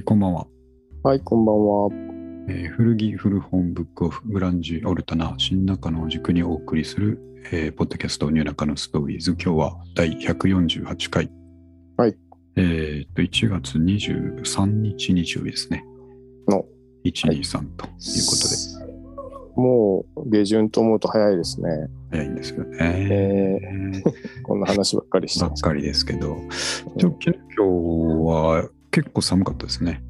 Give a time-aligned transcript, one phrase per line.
[0.00, 0.46] ーこんばんは、
[1.02, 1.88] はい、こんばんは。
[2.48, 7.20] えー古着古本ブックオフグランジオルタナ新中野を軸にお送りする、
[7.52, 9.32] えーポッドキャストニューナカのストーリーズ。
[9.32, 11.30] 今日は第148回。
[11.96, 12.16] はい。
[12.56, 15.84] えーっと1月23日日曜日ですね。
[16.48, 16.64] の。
[17.04, 21.68] 123ということで、もう下旬と思うと早いですね。
[22.10, 24.02] 早いんですよね、え
[24.42, 25.40] こんな話ばっかりして。
[25.44, 26.36] ばっかりですけど。
[26.98, 30.02] 今日は結構寒かったですね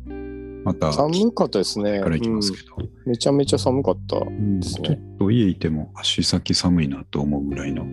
[0.64, 4.16] また寒かったですね、からいきますけど、うんめちゃめちゃ寒かった。
[4.18, 7.84] うんですねちょっと家いても足先寒いなと思うぐらいの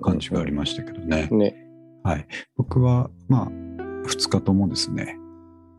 [0.00, 1.28] 感じがありましたけどね。
[1.30, 1.56] ね。
[2.04, 2.26] はい。
[2.56, 3.48] 僕は、まあ、
[4.06, 5.16] 2日ともですね、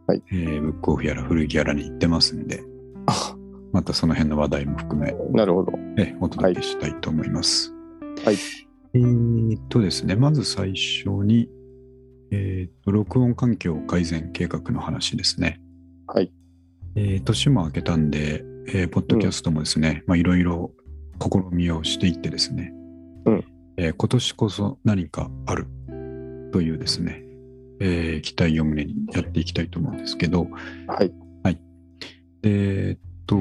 [0.07, 2.63] はいえーブックオフやら古着やらに行ってますんで、
[3.05, 3.35] あ
[3.71, 5.73] またその辺の話題も含め、なるほど。
[5.97, 7.71] えお届けしたいと思います。
[8.25, 8.35] はい。
[8.95, 11.49] えーっとですね、まず最初に、
[12.33, 15.61] えー録音環境改善計画の話ですね。
[16.07, 16.31] はい。
[16.95, 20.71] えー年も明けたんで、えーポッドキャストもですね、まあいろいろ
[21.21, 22.73] 試みをしていってですね、
[23.25, 23.45] うん
[23.77, 25.67] えー今年こそ何かある
[26.51, 27.23] というですね、
[27.79, 30.47] えー期待を胸にやっていきたいと思うんですけど、
[30.87, 31.13] はい。
[32.41, 33.35] でえーっと、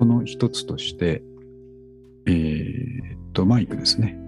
[0.00, 1.22] その一つとして、
[2.26, 4.18] えーっと、マイクですね。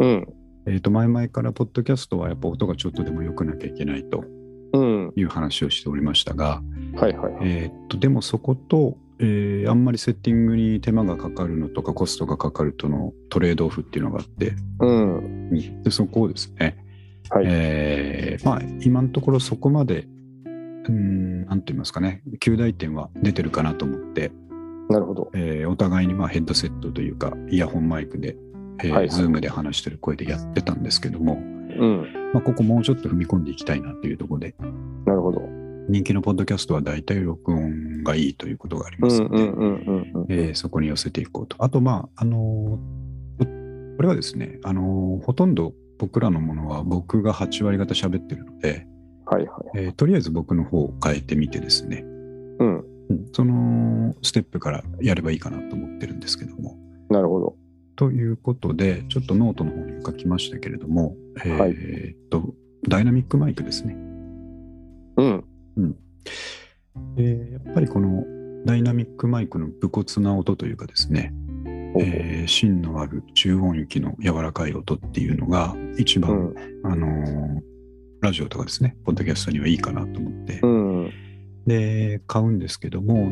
[0.00, 0.26] うん。
[0.70, 4.24] えーっと、前々からポッドキャストはやっぱ音がちょっとでも良くなきゃいけないと
[4.72, 5.12] うん。
[5.16, 6.62] いう話をしておりましたが、
[6.94, 7.48] はいはいはい。
[7.48, 15.82] えと、でもそこと、えーあんまりセッティングに手間がかかるのとかコストがかかるとのトレードオフっていうのがあって、うん。
[15.82, 16.76] でそこをですね、
[17.30, 17.44] はい。
[17.48, 20.06] えーまあ今のところそこまで、
[20.44, 24.30] うん、なんて言いますかね、及第点は出てるかなと思って、
[24.88, 25.30] なるほど。
[25.34, 28.36] えーお互いにまあヘッドセットというか、イヤホンマイクで、
[28.84, 31.38] えーはいはい Zoom で話してる声でやってたんですけども、う
[31.86, 32.30] ん。
[32.32, 34.54] まあ、ここもうちょっと踏み込んでいきたいなというところで、
[35.06, 35.40] なるほど。
[35.88, 41.56] 人気のポッドキャストは大体録音がいいということがありうますので、そこに寄せていこうと。
[41.58, 43.00] あと、まあ、あのー
[43.96, 48.86] これはですね、あのーほとんど僕らのものは僕が8割方喋ってるので、
[49.26, 49.78] はいはい。
[49.78, 52.78] えーとりあえず僕の方を変えてみてですね、うん。
[53.10, 56.78] うんそのステップからやればいいかなと思ってるんですけども。
[57.10, 57.56] なるほど。
[58.00, 61.74] ということで、ちょっとノートの方にも書きましたけれども、えーはいっ
[62.30, 62.54] と、
[62.88, 63.94] ダイナミックマイクですね。
[65.18, 65.44] うん。
[67.18, 68.24] えーやっぱりこの
[68.64, 71.34] ダイナミックマイクの武骨な音というかですね、
[71.98, 76.90] えー芯のある中音域の柔らかい音っていうのが一番、うん。
[76.90, 77.60] あのー
[78.22, 81.10] ラジオとかですね、ポッドキャストにはいいかなと思って、うん。
[81.66, 83.28] で、買うんですけども、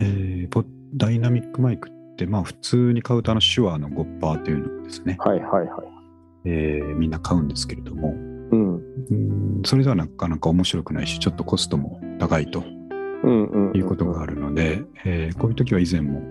[0.00, 0.62] えーポ
[0.94, 5.68] ダイナミックマイクって、まあ普通に買うとあの手話の5%というのをですね、はいはいはい。
[6.46, 8.74] えーみんな買うんですけれども、うん。
[8.76, 12.62] うんそれではなかなか面白くないし、ちょっとコストも高いと
[13.24, 13.76] うんうん。
[13.76, 16.22] いうことがあるので、えーこういう時は以前も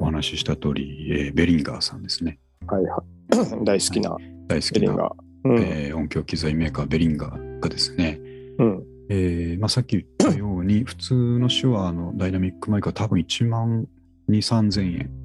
[0.00, 2.38] お話しした通り、えーベリンガーさんですね。
[2.66, 3.64] はいはい。
[3.64, 4.16] 大好きな
[4.48, 5.10] 大好きな。
[5.44, 5.58] うん。
[5.58, 8.20] えー音響機材メーカーベリンガーがですね、
[8.58, 8.82] うん。
[9.10, 13.86] えーまあ、さっき言ったように、普通の Shureのダイナミックマイクは多分1万
[14.30, 15.23] 2、3000円うん。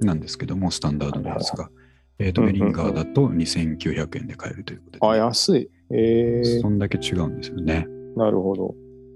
[0.00, 1.70] なんですけども、スタンダードのやつが。
[2.18, 5.70] えーと、ベリンガーだと2900円で買えるということで、あ、安い。
[5.92, 7.86] ええそんだけ違うんですよね。
[8.16, 8.74] なるほど。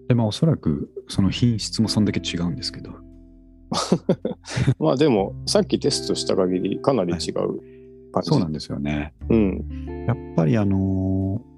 [0.08, 2.92] で、まあ、おそらくその品質もそんだけ違うんですけど、
[4.78, 7.32] まあでも、さっきテストした限り、かなり違う
[8.12, 8.28] 感じ。
[8.28, 9.14] そうなんですよね。
[9.30, 10.04] うん。
[10.06, 11.50] やっぱりあのー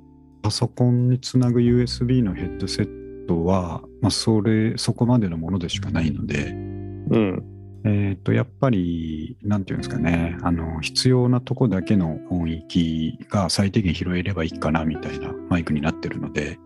[0.43, 7.44] パソコンにつなぐ USB のヘッドセットは、まあ、それ、そこまでのものでしかないので、うん。
[7.84, 16.59] えっ、と、やっぱり、なんていうんですかね、あの、必要なとこだけの音域が最低限拾えればいいかなみたいなマイクになってるので、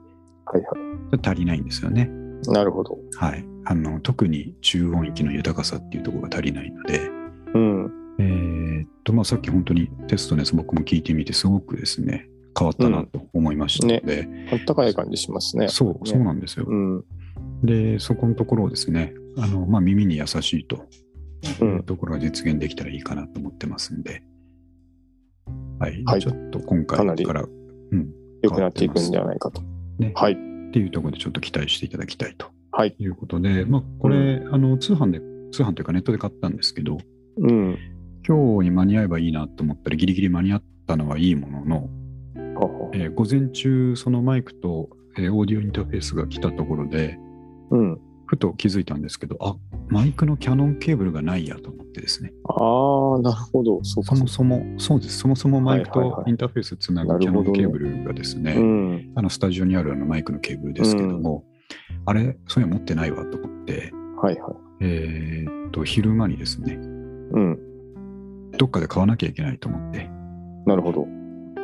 [0.44, 2.10] はいは足りないんですよね。
[2.46, 2.50] い。
[2.50, 2.98] なるほど。
[3.16, 3.44] はい。
[3.64, 7.10] あの、特に中音域の豊かさっていうところが足りないので、
[7.54, 7.92] うん。
[8.18, 12.28] えっと、まあ、さっき本当にテストのやつ僕も聞いてみて、すごくですね、
[12.58, 15.68] 変わったなと思いましたので、あったかい感じしますね。
[15.68, 16.66] そう、ねそうなんですよ。
[16.68, 17.04] うん。
[17.62, 20.88] で、そこのところをですね、あの、まあ、耳に優しいとう。
[21.42, 24.22] いうんところが実現できたらいいかなと思ってますんで、
[25.78, 26.02] はい。
[26.04, 28.10] はいちょっと今回かなりから、うん、
[28.42, 29.62] 良くなっていくんじゃないかと。
[29.98, 30.32] ねはい。
[30.32, 30.36] っ
[30.72, 32.94] ていうところでちょっと期待していただきたいとはい。
[32.98, 36.98] いうことで、まあ、これ、あの、通販で、通販というかネットで買ったんですけど、
[37.38, 37.78] うん。
[38.26, 41.88] 今日に間に合えばいいなと思ったらギリギリ間に合ったのはいいものの、
[42.92, 47.18] えー午前中そのマイクと、えーオーディオインターフェースが来たところで、
[47.70, 48.00] ううん。
[48.26, 49.56] ふと気づいたんですけど、あ
[49.88, 52.32] マイクのキャノンケーブルがないやと思ってですね。
[52.44, 53.82] ああ、なるほど。
[53.84, 59.12] そもそも、そうです、そもそもマイクとインターフェースつなぐキャノンケーブルがですね、うん。
[59.14, 61.44] あのスタジオにあるあのマイクのケーブルですけども、
[62.04, 64.54] あれ、そういうの持ってないわと思って、はいはい。
[64.80, 67.58] えーっと、昼間にですね、うん。
[68.58, 70.08] どっかで買わなきゃいけないと思って、
[70.66, 71.06] なるほど。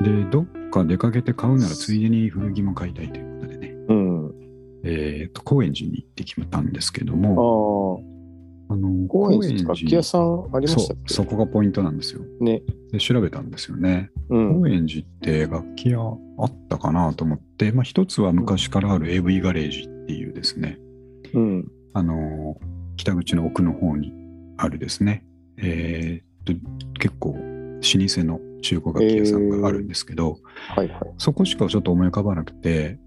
[0.02, 4.41] で、どっか出かけて買うならついでに古着も買いたいということでね、うん。
[4.84, 8.02] えーっと、高円寺に行って決めたんですけどあも、
[8.68, 12.22] あ、あの、高円寺って楽器屋さんありましたそう、そこがポイントなんですよ。
[12.40, 12.62] ね。
[12.90, 14.10] で、調べたんですよね。
[14.30, 14.60] うん。
[14.60, 16.00] 高円寺って楽器屋
[16.38, 20.78] あったかなと思って、まあ、一つは昔からある AV ガレージっていうですね、
[21.34, 21.72] うん。
[21.94, 22.56] あの
[22.96, 24.12] 北口の奥の方に
[24.56, 25.24] あるですね、
[25.58, 26.52] えーっと
[26.98, 30.38] 結構老舗の中古楽器屋さんがあるんですけど、
[30.74, 31.00] はいはい。
[31.18, 32.98] そこしかちょっと思い浮かばなくて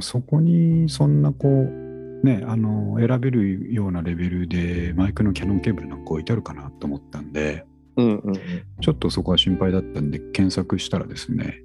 [0.00, 7.64] もそこにそんなこうねあの選べるようなレベルでマイクのキャノンケーブルなんか置いてあるかなと思ったんで
[7.96, 8.34] うんうんうん。
[8.80, 11.62] ちょっとそこは心配だったんで検索したらですね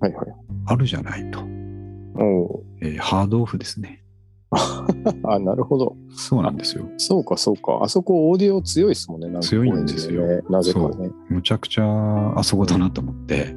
[0.00, 0.26] はいはい。
[0.66, 4.02] あるじゃないと、えーハードオフですね
[5.24, 5.96] あ、なるほど。
[6.14, 7.80] そうなんですよそうかそうか。
[7.82, 9.28] あそこオーディオ強いですもんね。
[9.28, 11.10] なんか強いんですよなぜかね。
[11.28, 13.52] むちゃくちゃあそこだなと思って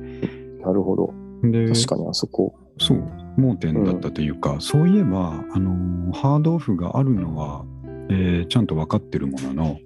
[0.64, 1.14] なるほど。
[1.44, 2.56] で確かにあそこ。
[2.80, 7.66] そう盲点だったというか、そういえば、あのーハードオフがあるのは、
[8.10, 9.80] えーちゃんと分かってるものの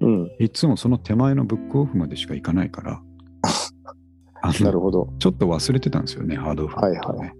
[0.00, 0.30] うん。
[0.38, 3.02] いつもその手前のブックオフまでしか行かないから
[4.60, 5.08] なるほど。
[5.18, 7.34] ちょっと忘れてたんですよねハードオフね、はいはい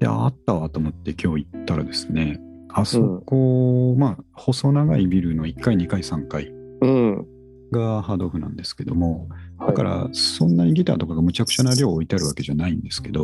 [0.00, 2.40] いやあったわと思って今日行ったらですね
[2.70, 6.48] あそこ、まあ細長いビルの1階2階3階
[6.80, 7.26] うん。
[7.72, 9.28] がハードオフなんですけども
[9.58, 13.22] はいだからそんなにギターとかがむちゃくちゃな量置いてあるわけじゃないんですけど、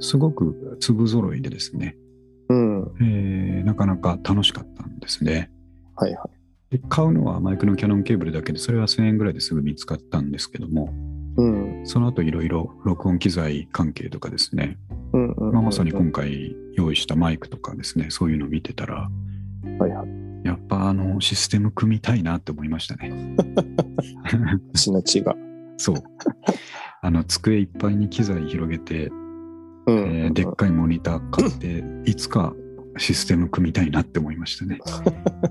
[0.00, 1.96] すごく粒揃いでですね、
[2.48, 2.82] うん。
[2.82, 2.94] うん。
[3.00, 5.50] えーなかなか楽しかったんですね。
[5.96, 6.24] はいは
[6.70, 6.76] い。
[6.76, 10.92] で買うのはマイクのキャノンケーブルだけで、それは1000円ぐらいですぐ見つかったんですけども、
[11.36, 11.82] うん。
[11.84, 14.78] その後いろいろ録音機材関係とかですね、
[15.12, 19.08] まさに今回用意したマイクとかですね、そういうのを見てたら、
[19.78, 20.19] はいはい。
[20.50, 23.36] やっぱあのシステム組みたいなって思いましたね。
[24.74, 25.36] 私の血が。
[25.76, 25.96] そう。
[27.02, 29.06] あの机いっぱいに機材広げて、
[29.86, 32.52] うんえーでっかいモニター買って、いつか
[32.96, 34.80] システム組みたいなって思いましたね。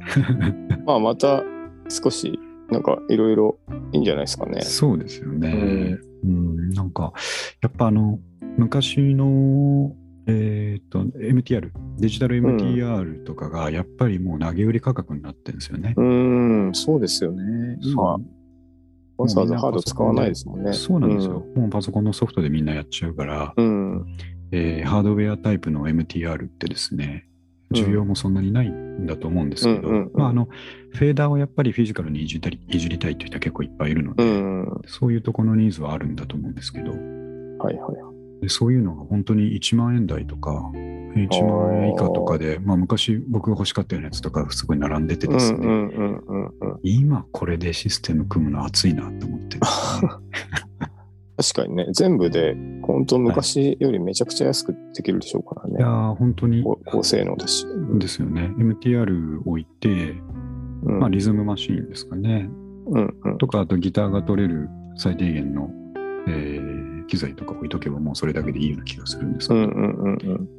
[0.86, 1.44] まあまた
[1.88, 2.38] 少し
[2.69, 3.57] なんかいろいろ
[3.94, 4.62] いいんじゃないですかね。
[4.62, 5.98] そうですよね。
[6.25, 7.13] うん、なんか、
[7.62, 8.19] やっぱあの、
[8.57, 9.94] 昔の、
[10.30, 15.94] えっ、と、MTR、デジタル MTR とかが、やっぱりもう投げ売り価格になってるんですよね。
[15.98, 17.78] うん、そうですよね。
[17.96, 18.18] まあ、
[19.18, 20.74] わざわざハード使わないですもんね。
[20.74, 24.06] そうなんですよ、もうパソコンのソフトでみんなやっちゃうから、うん。
[24.52, 27.28] えーハードウェアタイプの MTR ってですね、
[27.72, 30.48] 需要もそんなにないんだと思うんですけど、うんうんうんまあ、あの、
[30.94, 34.81] フェーダーをやっぱりフィジカルにいじったりいじりたいという人は結構いっぱいいるのうで、ん。
[34.88, 38.19] そういうところのニーズはあるんだと思うんですけど、はいはい。
[38.41, 40.71] でそういうのが本当に1万円台とか、
[41.15, 45.59] 1万円以下とかで、まあ、昔僕が欲しかったようなやつとかすごい並んでてうんですね。
[46.83, 49.57] 今これでシステム組むの熱いなと思って
[51.38, 55.75] 確かにね、全部で本当昔よりめちゃくちゃ安くできるでしょうからね。
[55.77, 57.65] いやー本当に高高性能だし。
[57.97, 58.51] ですよね。
[58.57, 60.15] MTR 置いて、
[60.83, 62.50] うんまあ、リズムマシーンですかね。
[62.88, 65.69] うんうんとか、あとギターが取れる最低限の、
[66.27, 70.49] えー機材とか置いとけばもうそれだけでいいような気がするんですけど、うんうんうんうん。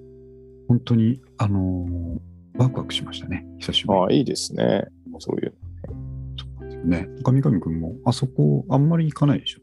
[0.69, 2.19] 本当に、あのー
[2.59, 3.47] ワクワクしましたね。
[3.59, 4.85] 久しぶりにああ、いいですね。
[5.21, 5.55] そういう。
[6.37, 7.09] そうなんですよね。
[7.25, 9.61] 上上くんも、あそこあんまり行かないでしょ？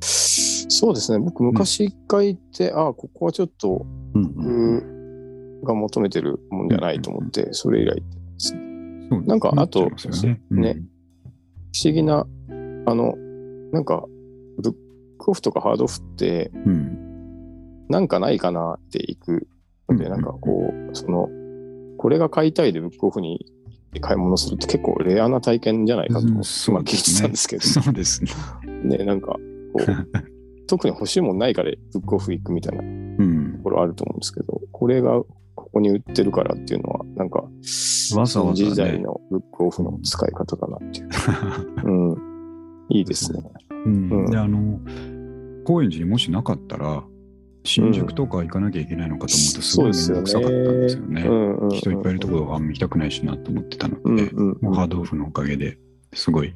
[0.00, 1.18] そうですね。
[1.18, 8.60] 僕、昔一回行って、ああ、ここはちょっとうんうん僕が求めてるもんじゃないと思って、それ以来行ってますね。
[9.26, 9.90] なんかあと
[10.22, 10.40] ね。
[10.50, 10.82] ね
[11.74, 12.26] 不思議な、
[12.86, 13.14] あの、
[13.72, 14.04] なんか、
[14.62, 14.74] ブ
[15.22, 16.72] ックオフとかハードオフって、うん。
[16.72, 17.86] うん。
[17.88, 19.48] なんかないかなって行く
[19.88, 21.28] ので、うんなんかこう、その、
[21.98, 23.46] これが買いたいでブックオフに
[24.00, 26.40] 買い物するって結構レアな体験じゃないかと、うん今
[26.80, 28.32] 聞いてたんですけど、そうですね。
[28.84, 29.38] ね、なんか、こ
[29.78, 29.86] う、
[30.66, 33.62] 特に欲しいもんないからブックオフ行くみたいなうんと。
[33.62, 35.22] ころあると思うんですけど、これが
[35.54, 37.42] ここに売ってるからっていうのは、なんか、
[38.16, 41.08] わざわざね時代のブックオフの使い方だなっていう。
[41.84, 42.32] うん。
[42.88, 43.42] いいですね。
[43.84, 44.78] うんうんで、あの、
[45.64, 47.04] 高円寺にもしなかったら、
[47.64, 51.22] 新宿とか行かなきゃいけないのかと思うと、すごい面倒くさかったんですよね。
[51.70, 54.30] 人いっぱいいるところはあんま行きたくないしなと思ってたので。
[54.60, 55.78] もうハードオフのおかげで
[56.12, 56.54] すごい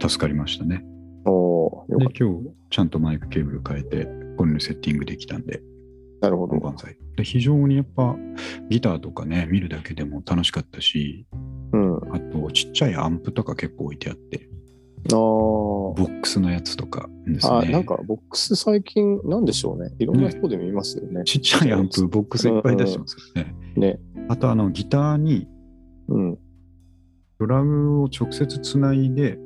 [0.00, 0.84] 助かりましたね。
[1.24, 4.06] おで今日ちゃんとマイクケーブル変えて、
[4.36, 5.62] これのセッティングできたんで、
[6.20, 6.58] なるほど。
[6.60, 6.96] 万歳。
[7.16, 8.16] で非常にやっぱ
[8.68, 11.26] ギターとかね、見るだけでも楽しかったし、
[11.72, 11.96] うん。
[12.14, 14.48] あとちっちゃいアンプとか結構置いてあって、
[15.10, 17.52] ボックスのやつとかですね。
[17.52, 19.92] あ、なんかボックス最近、なんでしょうね。
[19.98, 21.22] いろんな人で見ますよね。
[21.24, 23.54] ちっちゃいアンプ、ボックスいっぱい出してますよね。
[23.76, 24.00] ね。
[24.28, 25.48] あとあのギターに
[26.08, 26.38] うん。
[27.38, 29.38] ドラムを直接つないで、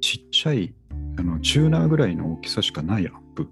[0.00, 0.74] ちっちゃい
[1.18, 3.48] あのチューナーぐらいの大きさしかないアンプ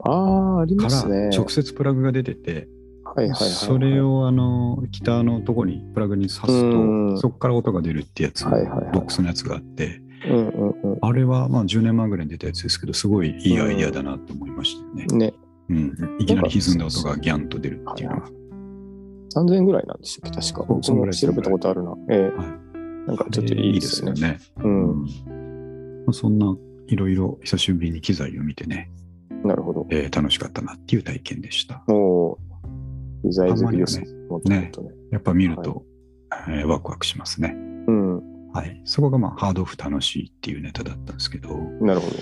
[0.00, 1.28] ああ、ありかますね。
[1.28, 2.68] ら直接プラグが出てて、
[3.14, 3.50] はいはいはいはい。
[3.50, 15.06] それをあのギターのとこにプラグに挿すうんと、そこから音が出るってやつ、はいはいはいボックスのやつがあって、うんうんあれはまあ10年前ぐらいに出たやつですけど、すごいいいアイディアだなと思いましたよね。
[15.10, 15.18] うん。
[15.18, 15.34] ね。
[15.70, 18.28] うん、いきなり歪んだ音がギャンと出るっていうのは。
[19.34, 20.64] 3000円ぐらいなんでしたっけ確か。
[20.68, 21.94] 僕も調べたことあるな。
[22.10, 22.72] ええはい
[23.06, 24.20] なんかちょっといいですよね。
[24.20, 24.40] ね。
[24.58, 25.02] うん。
[26.06, 28.90] まあそんないろいろ久しぶりに機材を見てね、
[29.44, 29.86] なるほど。
[29.90, 31.82] えー楽しかったなっていう体験でした。
[31.88, 32.38] も
[33.24, 34.90] う、機材好きですたまにもっともっとね。
[35.10, 35.84] やっぱ見ると、
[36.48, 37.54] えーワクワクしますね。
[37.86, 38.16] うん。
[38.52, 38.80] はい。
[38.84, 41.48] そこがまあハードオフ楽しいっていうネタだったんですけど、
[41.80, 42.16] なるほど。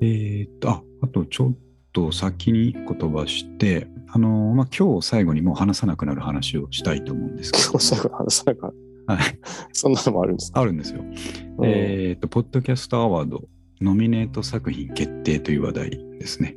[0.00, 1.58] えーっと、あ、あとちょっ
[1.92, 8.72] と先に一個飛ばして、あのーまあ、今日最後にもう話さなくなる話をしたいと思うんですけど今日最後の話さなか
[9.06, 9.18] はい。
[9.72, 10.60] そんなのもあるんですか？
[10.60, 11.00] あるんですよ。
[11.00, 13.44] うんえーっと、ポッドキャストアワード
[13.80, 16.56] ノミネート作品決定という話題ですね。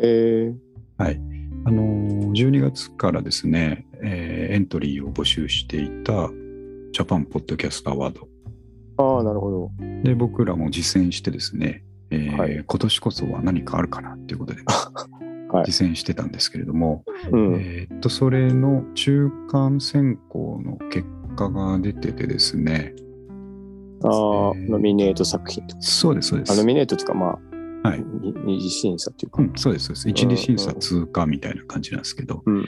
[0.00, 0.54] え
[0.96, 1.20] はい。
[1.68, 6.30] あのー、12月からですね、えーエントリーを募集していた
[6.92, 9.70] ジャパンポッドキャストアワードー、ああ、なるほど。
[10.02, 14.62] で僕らも実践してですね、えーはい今年こそは何かあるかなっていうことで
[15.52, 15.64] はい。
[15.66, 17.54] 実践してたんですけれども、うん。
[17.56, 21.06] えーっとそれの中間選考の結
[21.36, 22.94] 果が出ててですね
[24.02, 24.10] ああ、
[24.56, 25.62] えーノミネート作品。
[25.80, 27.38] そうですそうですあノミネートっていうか、まあ、
[27.90, 29.42] はいに二次審査っていうか。
[29.42, 32.66] うん、そうですそうです一次審査通過みたいな感じなんですけど、うん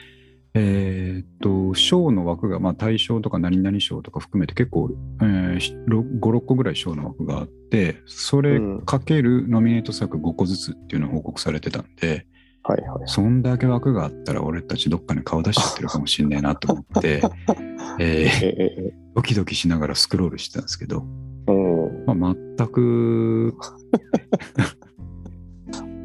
[0.55, 4.91] えーっと賞の枠が、まあ、大賞とか何々賞とか含めて結構、
[5.23, 12.27] えー、56個ぐらい賞の枠があってそれうんかけるノミネート作5個ずつっていうのが報告されてたんで、
[12.63, 13.03] はいはい。
[13.07, 17.23] そんだけ枠があったら俺たちどっかに顔出しちゃってるかもしんねえなと思って、
[17.99, 21.05] えーえええドキドキしながらスクロールしてたんですけど、
[21.49, 22.21] えうん。
[22.21, 23.55] まあ、全く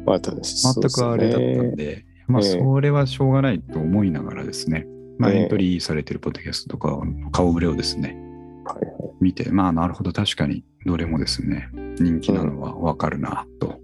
[0.06, 0.42] また、全
[0.74, 2.58] 全くあれだったんで、まあ、ええ。
[2.58, 4.86] それはしょうがないと思いながらですね、
[5.18, 5.38] まあ、ええ。
[5.42, 8.16] エントリーされてるポッドキャストとかの顔ぶれをですね、
[8.64, 9.12] はいはい。
[9.20, 13.80] 見て、まあ、なるほど、確かにどれもですね、人気なのはわかるなと。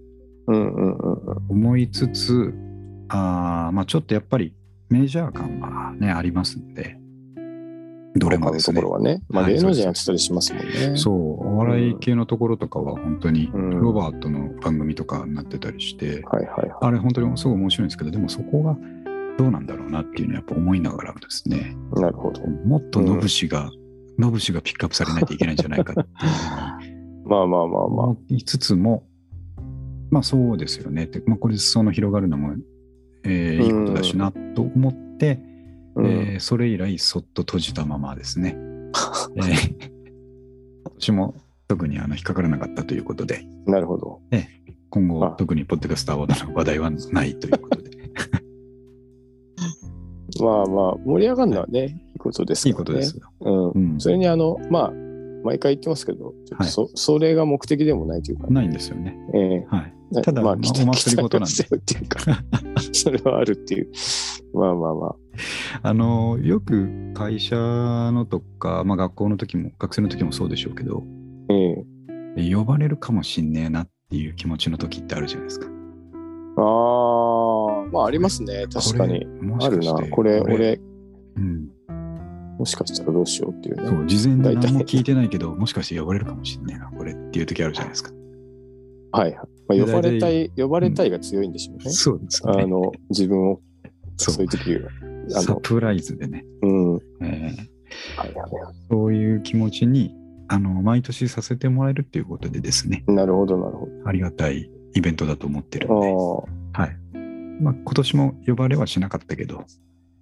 [1.49, 2.55] 思いつつ、
[3.09, 4.55] あーまあ、ちょっとやっぱり
[4.91, 6.99] メジャー感はね、ありますんで、
[8.15, 9.01] どれもですねところ。
[9.01, 9.23] はね。
[9.29, 10.97] まあ、はい芸能人やってたりしますもんね。
[10.97, 16.71] そう、お笑い系のところとかは本当に、うんロバートの番組とかになってたりして、はいはいはい。
[16.81, 18.77] あれ本当にすごい面白いんですけど、でもそこが
[19.39, 22.43] どうなんだろうなっていうのはやっぱ思いながらですね、なるほど。
[22.43, 23.71] もっとノブ氏が、
[24.19, 26.09] ノブ氏がピックアップされないといけないんじゃないかっていう
[27.27, 28.07] まあまあまあまあ。
[28.09, 29.07] 思いつつも、
[30.11, 32.55] まあそうですよねって、まあ、これその広がるのも、
[33.25, 35.52] えーいいことだしなと思って、うん
[35.99, 38.57] えーそれ以来そっと閉じたままですね。
[39.37, 39.93] えー
[40.85, 41.35] 今年も
[41.69, 44.21] 特にあの引っかからなかったということで、なるほど。
[44.91, 47.91] 今後あ特にポッドキャストアワードの話題はないということで、
[50.43, 52.87] まあまあ、盛り上がるのはね、いいことですいいからね。
[52.87, 53.31] ことですよ。
[53.41, 53.71] うん。
[53.71, 54.93] うんそれにあの、まあ、
[55.45, 59.17] 毎回言ってますけど、ちょっとそ,、それが目的でもないというか、ないんですよね。
[59.35, 59.95] ええはい。
[60.21, 62.21] ただ、まあ、まあお祭りごとなんで期待してるっていうか、
[62.93, 63.91] それはあるっていう。
[64.55, 65.17] まあまあまあ。
[65.83, 71.03] あのよく会社のとか、まあ、学校の時も学生の時もそうでしょうけど
[71.49, 71.85] え
[72.37, 75.67] え呼ばれるかもしんねえなっていう気持ちの時ってあるじゃないですか。
[76.57, 76.63] ああ、
[77.93, 78.67] まあありますね。
[78.73, 79.27] 確かに。
[79.61, 79.95] あるな。
[80.11, 80.81] これ、俺、
[81.37, 81.69] うん、
[82.59, 83.89] もしかしたらどうしようっていうね。
[83.89, 88.13] そう事前に何も聞いてないけどもしかして呼ばれるかもしんねえなこれっていう時あるじゃないですか。
[89.13, 89.47] はいはい。
[89.69, 91.91] まあ、呼ばれたい、呼ばれたいが強いんでしょうね。
[91.91, 92.63] そうですよね。
[92.63, 93.61] あの、自分を、
[94.17, 94.91] そういう時は。
[95.03, 96.95] あの、サプライズでね、うん。
[96.95, 97.73] はいえー
[98.91, 100.15] そういう気持ちに
[100.49, 103.13] あの毎年させてもらえるっていうことでですねい。
[103.13, 106.49] なるほど、なるほありがたいイベントだと思ってるんで、ど。
[106.73, 106.97] はい
[107.61, 109.65] まあ、今年も呼ばれはしなかったけど、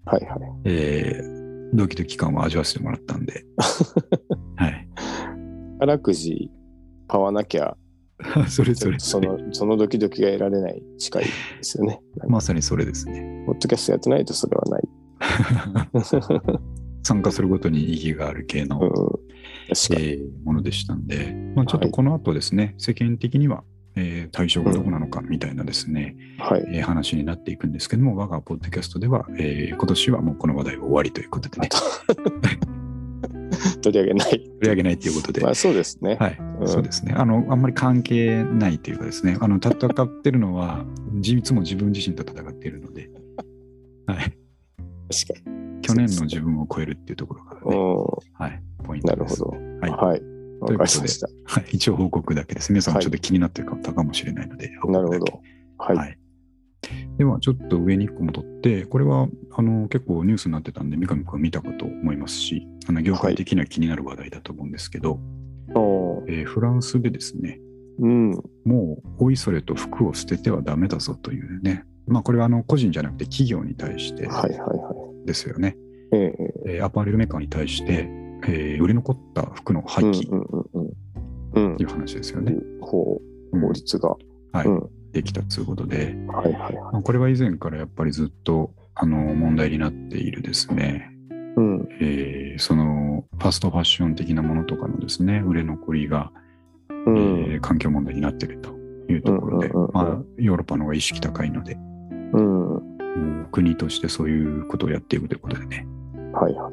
[0.04, 0.38] ああ、はいはい。
[0.64, 1.40] えー
[1.72, 3.44] ドキドキ感を味わわせてもらったんで、
[4.56, 4.88] はい、
[5.78, 6.50] 宝くじ
[7.06, 7.76] 買わなきゃ、
[8.48, 11.30] それぞれその、そのドキドキが得られない近いで
[11.62, 12.00] すよね。
[12.28, 13.44] まさにそれですね。
[13.46, 14.88] ポッドキャストやってないとそれはない。
[17.02, 19.30] 参加することに意義がある系の、うん。
[19.68, 23.62] えーものでしたんで、まあ、ちょっとこの後ですね、世間的には
[23.96, 26.64] えー対象がどこなのかみたいなですね、はい。
[26.72, 31.68] えー話になっていくんですけども、我がポッドキャストでは、えー今年はもうこの話題は終わりということでね、
[33.82, 34.30] 取り上げない。
[34.30, 36.16] 取り上げないということで、まあそうですね。
[36.20, 37.14] はい、うんそうですね。
[37.16, 40.84] あの、あんまり関係ないというかですね、あの、戦ってるのは、
[41.20, 43.10] じいつも自分自身と戦っているので、
[44.06, 44.18] はい。
[44.18, 45.80] 確かに。
[45.82, 49.04] 去年の自分を超えるっていうところが、ね、うはい、ポインん。
[49.04, 49.42] トです。
[49.42, 49.56] なるほど。
[49.80, 50.22] はいはい。
[50.60, 51.28] わかりました。
[51.44, 52.70] はい、一応報告だけです。
[52.70, 55.42] 皆さんもちょっと気になってる方かもしれないので、報告だけなるほど。
[55.78, 56.18] はい。
[57.24, 57.24] はい。
[57.24, 65.18] では、ちょっと上に1個戻って、これはあの結構ニュースになってたんで、三上君は見たかと思いますし、あの業界的には気になる話題だと思うんですけど、
[65.74, 67.60] おーえーフランスでですね、
[67.98, 68.30] うん。
[68.64, 75.26] もうおいそれと服を捨ててはダメだぞというね、まあ、これはあの個人じゃなくて企業に対してはいはいはい。
[75.26, 75.76] ですよね、
[76.12, 78.08] えええーアパレルメーカーに対して、
[78.48, 81.76] えー売れ残った服の廃棄うんうんうんうん。
[81.76, 82.56] という話ですよね。
[82.80, 83.20] 法
[83.52, 84.16] うん法律が。
[84.52, 84.90] はいうん。
[85.12, 86.74] できたということで、はいはいはい。
[86.92, 91.10] まあこれは以前からやっぱりずっとあの問題になっているですね、
[91.56, 91.88] うん。
[92.00, 96.30] えーそのファストファッション的なものとかのですね、売れ残りが、
[96.90, 97.04] うえん。
[97.56, 98.70] ー環境問題になっていると
[99.08, 100.04] いうところで、うんうんうんうんまあ、
[100.36, 101.78] ヨーロッパの方が意識高いので、
[102.32, 103.48] うん。
[103.50, 105.86] 国としてそういうことをやっていくということでね、
[106.32, 106.72] はいはい。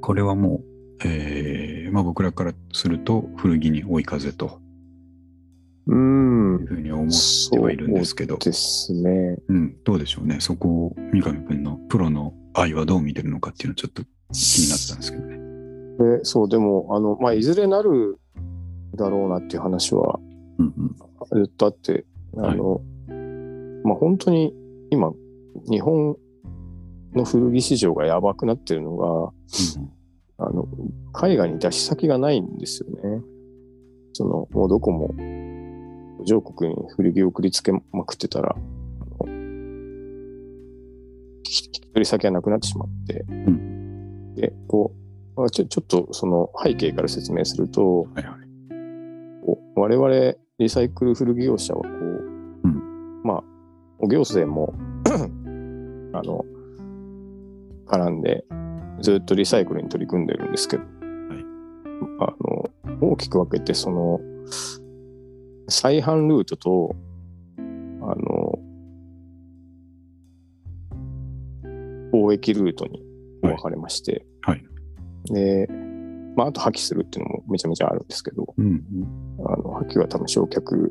[0.00, 0.62] これはも
[1.02, 4.60] う、えーまあ、僕らからすると古着に追い風と
[5.88, 6.66] うんいう。
[6.66, 7.10] ふうに思っ
[7.50, 9.38] てはいるんですけど、ですね。
[9.48, 14.02] うん、どうでしょうね、そこを三上君のプロの愛はどう見てるのかっていうのはちょっと
[14.32, 16.18] 気になってたんですけどね。
[16.18, 18.18] で、そう、でも、あの、まあ、いずれなる
[18.94, 20.20] だろうなっていう話は
[20.58, 20.96] うんうん
[21.30, 22.04] ずっとあって、
[22.36, 22.80] あの、
[23.84, 24.54] まあ、本当に
[24.90, 25.12] 今、
[25.70, 26.16] 日本
[27.14, 29.32] の古着市場がやばくなってるのが、
[30.38, 30.66] あの、
[31.12, 33.22] 海外に出し先がないんですよね。
[34.12, 35.47] その、もうどこも、途
[36.28, 38.54] 上国に古着を送りつけまくってたら、
[39.26, 39.32] 引
[41.42, 43.24] き取り先がなくなってしまって、
[44.38, 44.92] で、こ
[45.36, 48.34] う、まあちょちょっとその背景から説明すると、はいはい。
[49.74, 51.94] 我々リサイクル古着業者はこう、う
[52.68, 53.22] ん。
[53.24, 53.42] ま
[54.02, 54.74] あ、行政も
[56.12, 56.44] あの
[57.86, 58.44] 絡んで
[59.00, 60.82] ずっとリサイクルに取り組んでるんですけど、
[62.20, 62.68] あの
[63.00, 64.20] 大きく分けてその
[65.68, 66.96] 再販ルートと
[68.02, 68.58] あの
[72.12, 73.02] 貿易ルートに
[73.42, 74.64] 分かれまして、はい
[75.32, 75.66] で、
[76.36, 80.90] まあ、あと破棄するっていうのもめちゃめちゃあるんですけど、うんうんあの、破棄は多分焼却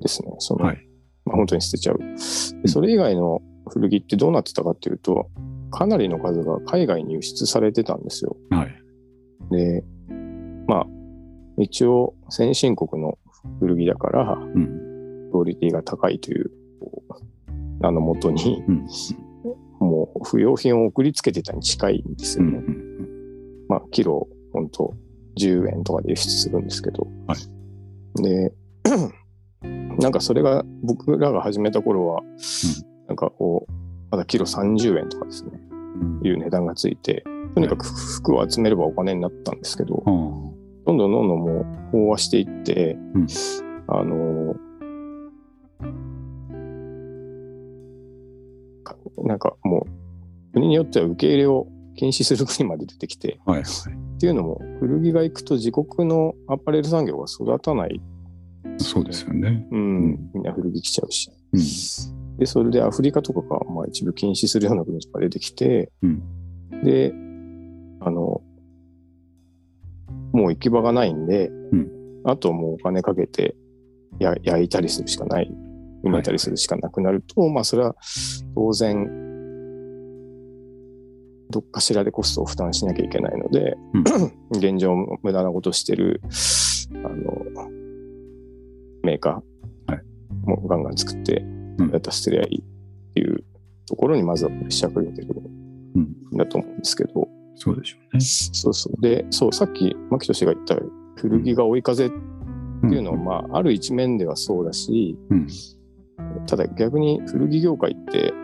[0.00, 0.32] ですね。
[0.38, 0.76] その、はい
[1.24, 1.98] まあ、本当に捨てちゃう。
[1.98, 5.30] でそれ以外の古着ってどうなってたかっていうと、
[5.70, 8.36] かなりの数が海外に輸出されてたんですよ。
[8.50, 8.74] はい。
[9.50, 9.84] で、
[10.66, 10.86] まあ、
[11.58, 13.18] 一応先進国の
[13.60, 15.30] 古着だから、うん。
[15.30, 16.50] クオリティが高いという、
[17.80, 18.86] 名のもとに、うん。
[19.80, 22.66] もう不要品を送りつけてたに近いんですうんよね。
[23.68, 24.94] まあ、キロ、本当
[25.38, 27.06] 10円とかで輸出するんですけど。
[27.26, 27.34] は
[28.16, 28.52] で、
[29.98, 32.22] なんかそれが僕らが始めた頃は、
[33.08, 33.72] なんかこう、
[34.10, 36.26] まだキロ30円とかですね、うん。
[36.26, 37.24] いう値段がついて、
[37.54, 40.51] とにかく服を集めればお金になったんですけど、ああ
[40.92, 43.26] どんどんどんどんもう飽和していって、うん
[43.88, 44.54] あの
[48.84, 49.86] かなんかも
[50.50, 53.64] う、国によっては受け入れを禁止する国まで出てきて、はいはい。
[53.64, 58.00] っていうのも、古着が行くと自国のアパレル産業が育たない。
[58.78, 59.66] そうですよね。
[59.70, 61.30] うん、みんな古着着ちゃうし。
[61.52, 62.36] うん。
[62.38, 66.22] で、それでアフリカとかが、まあ一部禁止するような国とか出てきて、うん
[66.82, 67.12] で、
[68.00, 68.42] あの、
[70.32, 71.90] もう行き場がないんで、うん。
[72.24, 73.56] あともうお金かけて
[74.18, 75.50] や焼いたりするしかない、
[76.04, 77.94] 埋めたりするしかなくなると、まあそれは
[78.54, 79.22] 当然、
[81.50, 83.76] どっかしらでコストを負担しなきゃいけないので、
[84.52, 86.20] 現状無駄なことしてる、
[87.04, 87.70] あの、
[89.02, 90.02] メーカーはい。
[90.44, 91.42] もガンガン作って、
[91.78, 91.90] うん。
[91.90, 93.44] やったら捨てりゃいいっていう
[93.86, 95.28] ところにまずはプレッシャーかけてる
[95.96, 96.02] うん。
[96.02, 96.36] ん。
[96.36, 97.28] だと思うんですけど、
[97.62, 98.20] そうでしょうね。
[98.20, 99.00] そうそう。
[99.00, 100.76] で、そう、さっき、牧俊が言った
[101.14, 102.16] 古着が追い風って
[102.88, 105.46] いうのは、まあ、ある一面ではそうだし、うん。
[106.48, 108.34] ただ逆に古着業界って、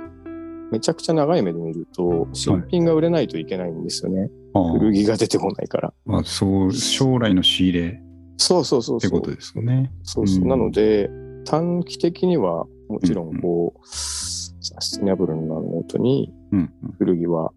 [0.71, 4.31] めちゃくちゃ長い目で見ると、新品が売れないといけないんですよね。
[4.55, 5.93] ああ古着が出てこないから。
[6.05, 8.01] まあ、そう、将来の仕入れ
[8.37, 9.09] そうそうそうそう。
[9.09, 9.91] ってことですよね。
[10.05, 10.43] そうそう。
[10.43, 11.11] うんなので、
[11.45, 16.71] 短期的には、もちろん、こう、サステナブルなノートに、うん。
[16.99, 17.51] 古着は、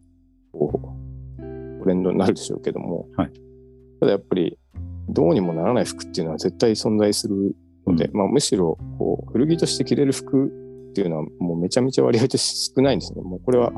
[0.54, 1.11] こう、
[1.82, 3.32] トレンドになるでしょうけども、はい
[4.00, 4.58] ただやっぱり、
[5.10, 10.48] どうにもならない服っていうのは絶対存在するので、うまあ、むしろこう古着として着れる服
[10.92, 13.22] っていうのはもうめちゃめちゃ割合と少ないんですね。
[13.22, 13.72] もうこれは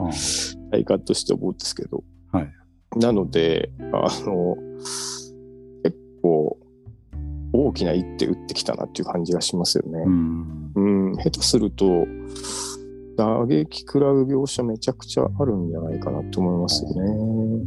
[0.72, 2.04] 体感として思うんですけど。
[2.32, 2.54] はい
[2.96, 4.56] なので、あの、
[5.84, 6.60] 結構
[7.54, 10.10] 大きな一手打ってきたなっていう感じがしますよねう。
[10.10, 10.72] ん。
[10.76, 12.06] うん、下手すると、
[13.18, 17.66] 打撃食らう描写めちゃくちゃあるんじゃないかなと思いますよね。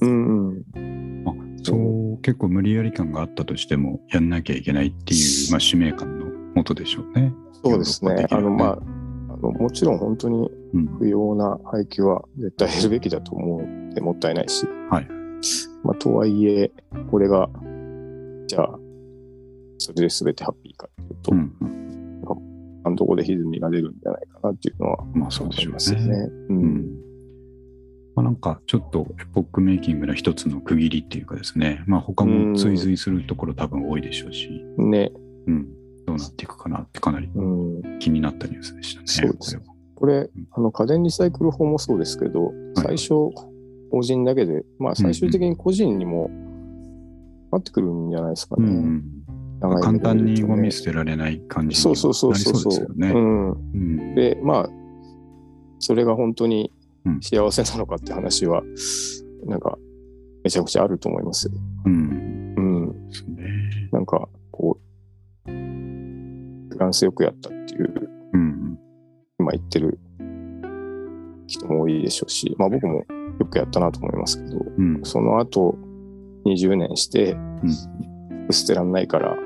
[0.00, 1.24] うん、うん。
[1.24, 7.32] まあ、そう、結構無理やり感があったとしても、やんなきゃいけないっていう、まあ、使命感のもとでしょうね。
[7.64, 8.26] そうですね。
[8.30, 10.86] あの、まあ、あのもちろん本当にうん。
[10.98, 14.66] 不要な配給は絶対減るべきだと思うのでもったいないし。
[14.90, 15.08] はい。
[15.82, 16.70] まあ、とはいえ、
[17.10, 17.48] これが、
[18.46, 18.78] じゃあ、
[19.78, 21.52] それで全てハッピーかっていうと、うん。
[22.82, 26.06] あのとこで歪みが出るんじゃないかなっていうのはまあ、そうでしょね。
[26.06, 26.16] ね。
[26.16, 26.46] う。
[26.48, 27.09] うんん。
[28.20, 35.10] まあ、なんか、ちょっとエポックメイキングの一つの区切りっていうかですね、まあ、他も追随するところ多分多いでしょうし、ね。
[35.46, 35.68] うん。
[36.06, 37.98] どうなっていくかなってかなりうん。
[37.98, 39.06] 気になったニュースでしたね。
[39.06, 39.58] そうです
[39.94, 43.14] これはこれ、あの、家電リサイクル法もそうですけど、最初、
[43.90, 46.30] 法人だけで、まあ、最終的に個人にも
[47.52, 48.66] なってくるんじゃないですかね。
[48.66, 49.04] うんうん。
[49.60, 53.08] 長い目で簡単にゴミ捨てられない感じにそうそうそうなりそうそうですよね。
[53.12, 53.50] うん。
[53.50, 54.14] うん。
[54.14, 54.70] で、まあ、
[55.78, 56.79] それが本当にうん
[57.20, 58.62] 幸せなのかって話は、
[59.46, 59.78] なんか、
[60.42, 61.52] めちゃくちゃあると思いますよ。
[61.86, 62.54] うん。
[62.56, 63.10] うん。
[63.92, 64.78] なんか、こ
[65.46, 68.78] う、フランスよくやったっていう、うん。
[69.38, 69.98] 今言ってる
[71.46, 73.04] 人も多いでしょうし、まあ僕も
[73.38, 75.00] よくやったなと思いますけど、うん。
[75.02, 75.76] その後、
[76.46, 78.52] 20年して、うん。
[78.52, 79.36] 捨てらんないから、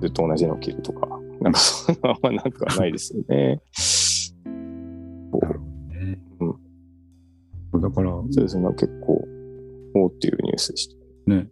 [0.00, 1.08] ずっと同じのを着るとか、
[1.40, 3.60] なんかそういうのはあんまなんかないですよね。
[5.30, 6.18] こなるほどね。
[7.72, 7.80] うん。
[7.80, 9.24] だから、そうですね、結構、
[9.94, 10.96] おーっていうニュースでした。
[11.30, 11.48] ね、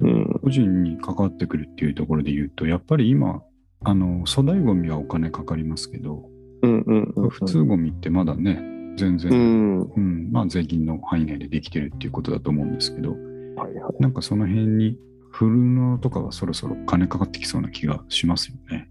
[0.00, 0.40] うん。
[0.42, 3.42] 個人に関わってくるっていうところで言うと、やっぱり今、
[3.82, 6.28] あの、粗大ゴミはお金かかりますけど、
[6.62, 7.30] うんうんうん、うん。
[7.30, 8.62] 普通ゴミってまだね、
[8.96, 9.80] 全う然、ん。
[9.80, 13.12] うん、まあ税金の範囲内でできてるっていうことだと思うんですけど、
[13.56, 14.02] はいはい。
[14.02, 14.98] なんかその辺に、
[15.30, 18.78] フルのとかはそろそろ金かかってきそうな気がしますよね。
[18.78, 18.88] ね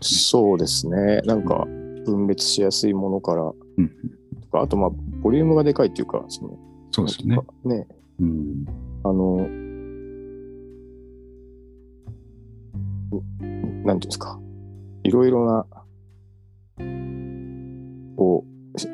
[0.00, 1.20] そうですね。
[1.24, 1.66] なんか、
[2.06, 3.54] 分別しやすいものからうん、
[4.42, 4.90] とか、あとまあ、
[5.22, 6.58] ボリュームがでかいっていうか、その、
[6.90, 7.38] そうですね。
[7.64, 7.86] ね、
[8.20, 8.64] うん。
[9.04, 9.40] あの、う
[13.86, 14.38] なんていうんですか、
[15.04, 15.66] いろいろな、
[18.16, 18.88] こう、し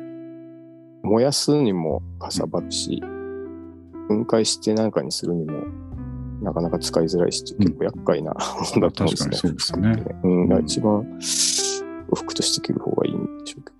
[1.03, 3.01] 燃やすにもかさばるし、
[4.07, 5.63] 分解して何かにするにも、
[6.41, 7.59] なかなか使いづらいし、うん。
[7.59, 8.37] 結構厄介な も
[8.81, 9.27] のだと思うんですね。
[9.27, 10.03] 確かにそうですね。
[10.23, 11.03] うん、一番、
[12.15, 13.71] 服として着る方がいいんでしょうけ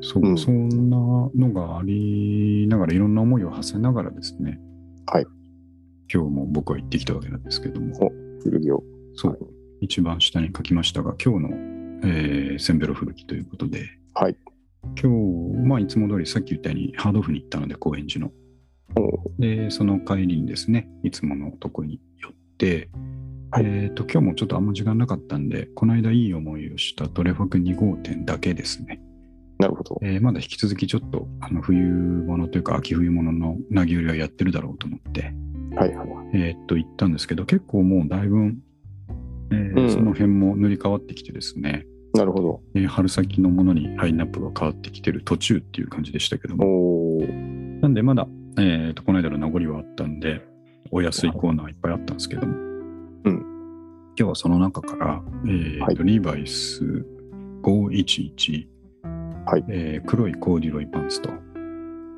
[0.00, 4.60] そう、うんそんなのがありながら、いろんな思いを馳せながらですね、
[5.06, 5.26] はい。
[6.12, 8.10] 今日も僕は行ってきたわけなんですけども、ど、
[8.42, 8.82] 古着を。
[9.14, 9.40] そう、はい
[9.80, 11.56] 一番下に書きましたが、今日の、
[12.04, 14.36] えーセンベロ古着ということで、はい。
[15.00, 18.32] 今日、まあ、いつも通りさっき言ったようにハードオフに行ったので、高円寺の。
[18.96, 22.90] おで、その帰りにですね、いつものとこに寄って、
[23.52, 29.00] はいえっ、と、今日もちょっとあんま時間なかったんで、この間いい思いをしたトレファク2号店だけですね。
[29.60, 29.98] なるほど。
[30.02, 35.34] えーまだ引き続きちょっとあの冬物というか秋冬物の投げ売りはやってるだろうと思って、
[35.76, 36.08] はいはい。
[36.32, 38.54] えーっと行ったんですけど結構もうだいぶ、
[39.52, 39.90] えーうん。
[39.90, 42.62] その辺も塗り替わってきてですね、なるほど。
[42.74, 47.20] えー春先のものにラインナップが変わってきてる途中っていう感じでしたけども。
[47.82, 48.26] なんでまだ、
[48.58, 50.40] えーっとこの間の名残はあったんで
[50.90, 53.34] お安いコーナーいっぱいあったんですけども、うん。
[54.18, 57.04] 今日はその中から、えーっとリーバイス
[57.62, 58.66] 511、
[59.46, 61.30] はいえー黒いコーディロイパンツと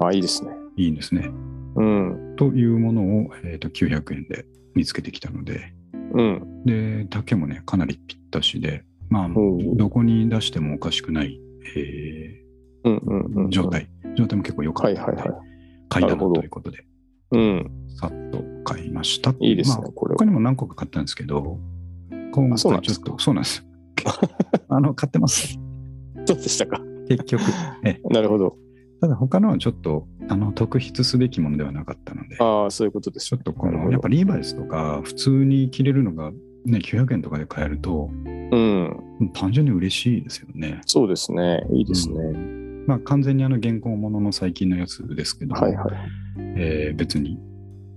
[0.00, 0.50] あ、いいですね。
[0.76, 1.30] いいんですね。
[1.76, 2.34] うん。
[2.36, 5.72] というものを、えー、と900円で見つけてきたので、
[6.14, 6.64] うん。
[6.64, 9.28] で、丈もね、かなりぴったしで、まあ、
[9.74, 11.40] どこに出してもおかしくない、
[11.76, 12.42] え
[12.84, 13.46] うんうんうん。
[13.46, 13.68] ー状。
[13.68, 15.40] 態、状態も結構良かったので、はいはいはい。
[15.88, 16.84] 買いだなということで、
[17.30, 17.70] うん。
[17.96, 19.30] さっと買いました。
[19.40, 21.58] いいですねまあ、これは他にも何個か買ったんですけど、
[22.32, 23.64] 今回ちょっと、そうなんです。
[24.68, 25.58] あの、買ってます。
[26.26, 26.91] どうでしたか？
[27.16, 27.42] 結局。
[27.84, 28.56] ええなるほど。
[29.00, 36.30] ただ他のはちょっと、あの、特筆すべきものではなかったので、ああ、そういうことですちょっとこの、やっぱリーバイスとか、普通に着れるのが、
[36.64, 38.96] ね、900円とかで買えると、うん。
[39.32, 40.80] 単純に嬉しいですよね。
[40.86, 41.66] そうですね。
[41.72, 42.16] いいですね。
[42.86, 45.86] まあ完全にあの現行ものの最近のやつですけど、はいはい。
[46.56, 47.38] えー別に、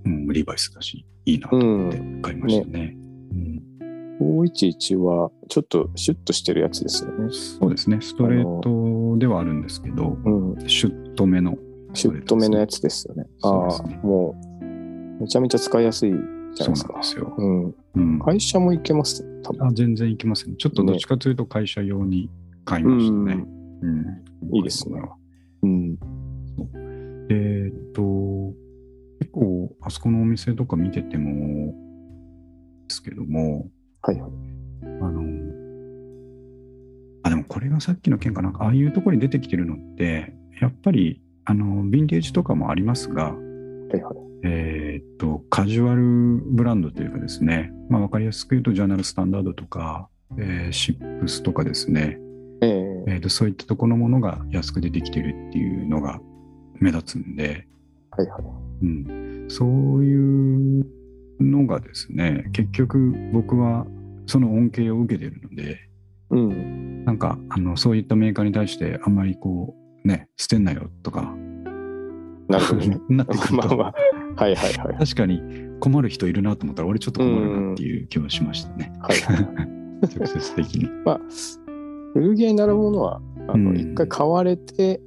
[0.05, 2.95] うん、リーバイスだし、いいなと思って買いましたね。
[3.31, 3.74] うん
[4.19, 7.27] 511は、ちょっとシュッとしてるやつですよね。
[7.31, 10.69] そうですね、ストレートではあるんですけど、うん。
[10.69, 11.57] シュッとめの。
[11.93, 13.25] シュッとめのやつですよね。
[13.43, 13.51] ああ
[14.05, 14.65] もう、
[15.21, 16.87] めちゃめちゃ使いやすいじゃないですか。
[16.87, 17.33] そうなんですよ。
[17.37, 17.75] うん。
[17.95, 19.23] うん、会社も行けます？
[19.23, 19.67] ね、多分。
[19.67, 20.55] あ全然いけますね。
[20.57, 22.29] ちょっとどっちかというと会社用に
[22.65, 23.45] 買いましたね。
[23.81, 25.01] うんいいですね。
[25.63, 25.97] うん。
[27.29, 28.53] えーっと、
[29.19, 31.73] 結構、あそこのお店とか見てても、
[32.87, 33.67] ですけども、
[34.05, 34.31] はいはい。
[34.83, 35.21] あの、
[37.23, 43.39] あ、でもこれがさっきの件かな、ああいうところに出てきてるのって、やっぱり、あの、ヴィンテージとかもありますが、は
[43.95, 44.15] いはい。
[44.43, 52.19] えーっと、カジュアルブランドというかですね、まあ、わかりやすく言うと、ジャーナルスタンダードとか、えーシップスとかですね、
[52.61, 56.19] えええーと、そういったところのものが安く出てきてるっていうのが
[56.79, 57.67] 目立つんで、
[58.11, 58.43] はいはい。
[58.83, 60.85] うん、そういう
[61.39, 63.85] のがですね、結局僕は
[64.25, 65.79] その恩恵を受けてるので、
[66.31, 67.05] うん。
[67.05, 71.35] なんかあのそういったメーカーに対してあんまりこう、ね、捨てんなよとか、
[72.47, 72.99] なるほどね。
[73.09, 73.83] なってくると、まあま
[74.37, 74.41] あ。
[74.43, 74.97] はいはいはい。
[74.97, 75.41] 確かに
[75.79, 78.91] 困る人いるなと思ったら、俺ちょっと困るなっていう気はしましたね。
[78.99, 79.45] はいはい。
[80.17, 80.89] 直接的に。
[81.05, 81.21] まあ、
[82.13, 85.01] 古着屋になるものは、あの、うん一回買われて、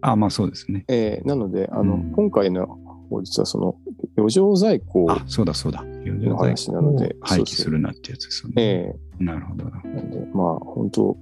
[0.00, 0.84] あ、まあそうですね。
[0.88, 2.66] えーなので、あの、うん今回の
[3.10, 3.76] 法律はその、
[4.18, 5.82] 余剰在庫あ、そうだそうだ。
[5.84, 8.54] の話なので廃棄するなってやつですよね。
[8.62, 9.64] えなるほど。
[9.64, 11.16] ーなんで、まあ、本当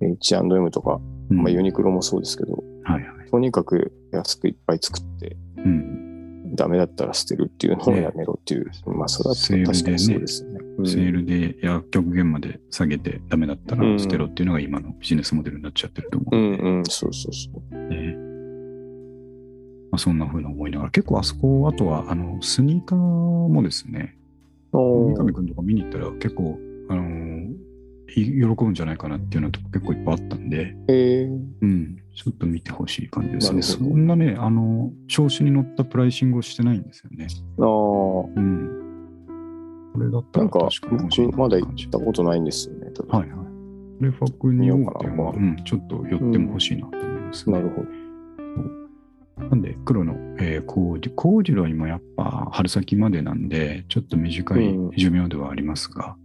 [0.00, 3.30] H&M とか、うんまあ、ユニクロもそうですけど、はいはい。
[3.30, 6.54] とにかく安くいっぱい作って、うん。
[6.54, 10.58] ダメだったら捨てるっていうのをやめろっていう、まあ、それは確かにそうですね。
[10.60, 17.88] うんセールで薬局限まで下げてダメだったら捨てろっていうのが今のビジネスモデルになっちゃってると思ううんうん、そうそうそう。
[17.88, 18.23] で、ね
[19.94, 24.16] まあ、そんな風な思いながら結構あそこあとはあのスニーカーもですね
[24.72, 27.54] 三上君とか見に行ったら結構、あのー
[28.16, 31.28] い喜ぶんじゃないかなっていうのと結構いっぱいあったんで、えー
[31.62, 33.62] うん、ちょっと見てほしい感じですね。
[33.62, 37.26] そんなね、あの、調子に乗ったプライシングをしてないんですよね。
[37.58, 39.90] あーうん。
[39.94, 42.92] これだったら確かにまだ行ったことないんですよね。
[43.08, 44.04] はいはい。
[44.04, 47.52] レファク2号見ようかな店は、うん、ちょっと寄っても欲しいなと思いますね。
[47.56, 48.03] なるほど。
[49.50, 56.16] なんで、黒の、えー、工事、工事は今やっぱ春先までなんで、ちょっと短いうん寿命ではありますが、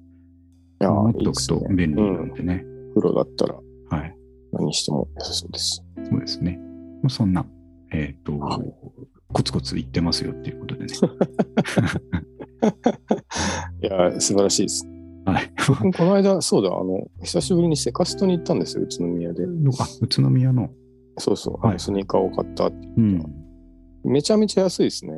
[0.81, 2.65] いやー持っとくと便利なんでね。
[2.95, 3.55] 黒だったら
[3.89, 4.15] はい。
[4.51, 5.83] 何しても良さそうです。
[6.09, 6.59] そうですね。
[7.03, 7.45] まあ、そんな、
[7.91, 8.61] えっ、と、はい
[9.31, 10.95] コツコツ言ってますよっていうことでね。
[13.81, 14.87] いやー、素晴らしいです。
[15.25, 15.51] はい。
[15.95, 19.43] この間、そうだ、あの、久しぶりにセカストに行ったんですよ、宇都宮で。
[19.43, 19.47] あ、
[20.01, 20.71] 宇都宮の。
[21.19, 22.77] そうそう、はいスニーカーを買ったって。
[22.97, 23.25] うん。
[24.05, 25.11] めちゃめちゃ安いですね、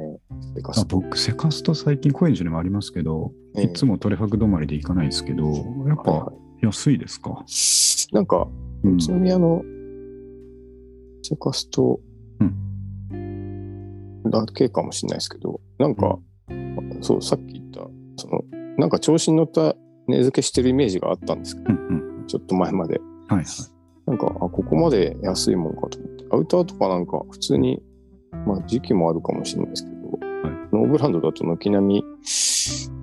[0.55, 0.97] セカあスト。
[0.97, 6.33] 僕、セカスト最近高円寺にもありますけど、ええいつもトレファク止まりで行かないですけど、やっはいぱは
[6.63, 7.43] 安いですか？
[8.11, 8.47] いなんか、
[8.83, 9.61] うん宇都宮の
[11.23, 11.99] セカスト
[14.25, 16.17] だけかもしれないですけど、なんか、
[17.01, 17.81] そう、さっき言った、
[18.17, 18.41] その、
[18.77, 19.75] なんか調子に乗った
[20.07, 22.27] 値付けしてるイメージがあったんですけど、うんうん。
[22.27, 22.99] ちょっと前まで。
[23.27, 23.45] はいはい。
[24.07, 26.25] なんか、あ、ここまで安いもんかと思って。
[26.31, 27.81] アウターとかなんか普通に、
[28.45, 30.19] まあ時期もあるかもしれないですけど、
[30.73, 32.03] ノーブランドだと軒並み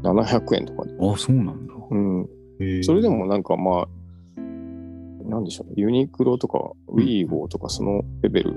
[0.03, 0.95] 700円とかで。
[1.01, 1.75] あ、そうなんだ。
[1.91, 2.29] うん。
[2.83, 3.89] それでもなんかまあ、
[5.29, 5.75] なんでしょうね。
[5.77, 8.55] ユニクロとかウィーゴーとかそのレベル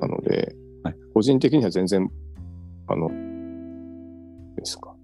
[0.00, 2.08] なので、はい個人的には全然、
[2.86, 3.08] あの、
[4.56, 4.94] ですか。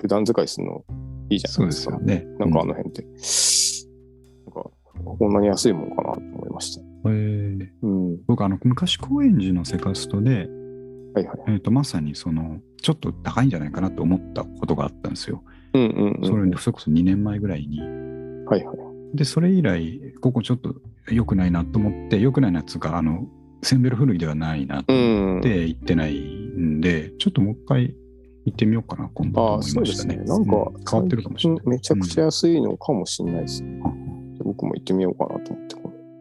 [0.00, 0.84] 普段使いするの
[1.28, 1.96] いいじゃないですか。
[1.96, 2.24] すよね。
[2.38, 3.02] なんかあの辺って。
[3.02, 3.18] なんか、
[5.04, 6.82] こんなに安いもんかなと思いました。
[7.08, 8.18] えうん。
[8.26, 10.48] 僕、あの、昔高円寺のセカストで、
[11.14, 11.38] はいはい。
[11.48, 15.42] えー、とまさにそのちょっと高いんじゃないかなと思ったことがあったんですよ。
[15.72, 16.28] うんうんうん。
[16.28, 17.80] それそれこそ2年前ぐらいに。
[17.80, 18.76] はいはい。
[19.14, 20.74] で、それ以来、ここちょっと
[21.10, 23.26] 良くないなと思って、良くないなっつうか、あの、
[23.62, 24.92] センベル古着ではないなって
[25.66, 27.94] 行ってないんで、ちょっともう一回
[28.44, 30.16] 行ってみようかな、今度とああ、思いそうましたね。
[30.16, 30.38] ですね。
[30.38, 31.66] なんかう、変わってるかもしれない。
[31.66, 33.80] めちゃくちゃ安いのかもしれないですね。
[33.84, 34.05] うん
[34.56, 35.76] 僕も行ってみようかなと思って。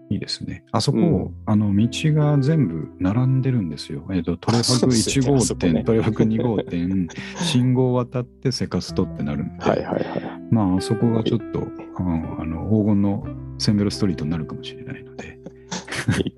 [0.09, 0.63] いいですね。
[0.71, 4.07] あそこ、うんあの道が全部並んでるんですよ。
[4.11, 7.07] えっ、と、トレファクそうですよね1号店、ねトレファク2号店、
[7.41, 10.03] 信号渡ってセカストってなるんで、はいはいはい。
[10.51, 13.25] まあ、あそこがちょっと、うんあの黄金の
[13.57, 15.39] センベルストリートになるかもしれないので、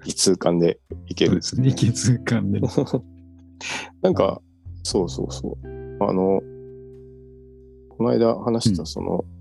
[0.05, 1.71] 一 通貫で行けるそうで。
[1.71, 1.75] すね。
[1.75, 2.62] 気づかんで。
[4.01, 4.41] なんか、
[4.83, 5.67] そうそうそう。
[6.03, 6.41] あの、
[7.89, 9.37] この間話しうんた、その、あ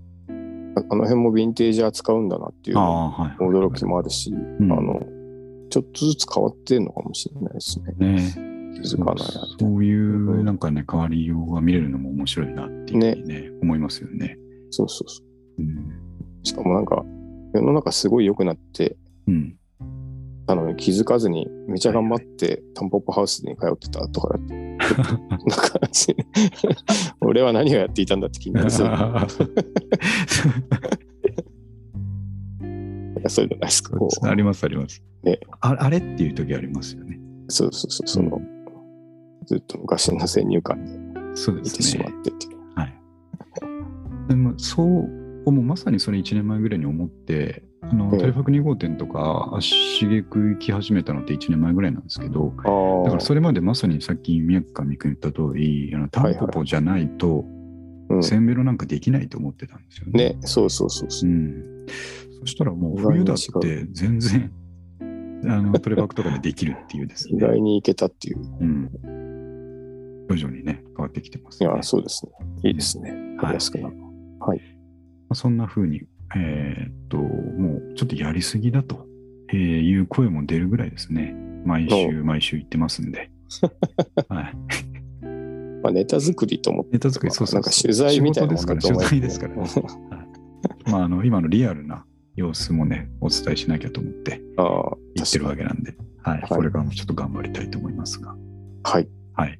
[0.77, 2.77] あの辺もヴィンテージ扱うんだなっていう。
[2.77, 5.01] 驚きもあるし、うんあの、
[5.69, 7.93] ちょっとずつ変わってるのかもしれないですね。
[7.97, 8.33] ね
[8.75, 9.25] 気づかないな
[9.59, 14.37] そういうなんかね、変わりようが見れるのも面白いなっていうふうにね、思いますよね。
[14.69, 15.23] そうそうそ
[15.59, 15.61] う。
[15.61, 15.99] うん。
[16.43, 17.03] しかもなんか、
[17.53, 19.56] 世の中すごい良くなってうん、
[20.47, 26.15] たのに気づかずにめちゃ頑張ってタンポポハウスに通ってたとかだってな感じ。
[27.21, 28.87] 俺は何をやっていたんだって気になりそう。
[28.87, 28.97] いうの
[33.57, 35.03] ないですかありますあります。
[35.23, 37.19] ねああれっていう時ありますよね。
[37.49, 38.41] そうそうそう、その、
[39.45, 40.91] ずっと昔の先入観で
[41.35, 41.97] そうでいてし。
[41.97, 42.57] まってっていう。
[42.75, 42.93] はい。
[44.29, 44.87] でもそう、
[45.51, 49.69] もうまさにそれ1年前ぐらいに思って、あの、うんテレファク2号店とか、足
[49.99, 57.57] しげく行き始めたのって1年前ぐらいなんですけど、あだからそれまでまさにさっき宮上君言った通り、あのタンポポじゃないと、うん
[58.21, 60.29] せんべろなんかできないと思ってたんですよね。
[60.29, 61.33] ね、そうそうそうそうう。
[61.33, 61.85] ん。
[62.39, 64.51] そしたらもう冬だって全然、
[65.45, 67.41] あの、トレファクとかでできるっていうです意ね。
[67.45, 68.39] 外にいけたっていう。
[68.61, 68.89] うん。
[70.29, 71.69] 徐々にね、変わってきてます、ね。
[71.69, 72.31] いや、そうですね。
[72.63, 73.11] いいですね。
[73.11, 73.95] はいやりやすくなる。
[73.97, 74.03] ま
[75.29, 76.03] あそんな風に、
[76.35, 79.05] えーっと、もうちょっとやりすぎだと、
[79.49, 81.35] えーいう声も出るぐらいですね。
[81.65, 83.29] 毎週毎週言ってますんで。
[84.29, 84.55] はい。
[85.83, 89.69] まあ、ネタ作りと思って、ネタ作り、そうそうそうなんか取材みたいなもんだ取材ですから、 はい
[90.89, 94.41] まあ、あの、今のリアルな様子もね、お伝えしなきゃと思って
[95.15, 96.41] 言ってるわけなんで、はい。
[96.41, 98.35] はいこれからもちょっと頑張りたいと思いますが。
[98.83, 99.07] はい。
[99.33, 99.59] はい。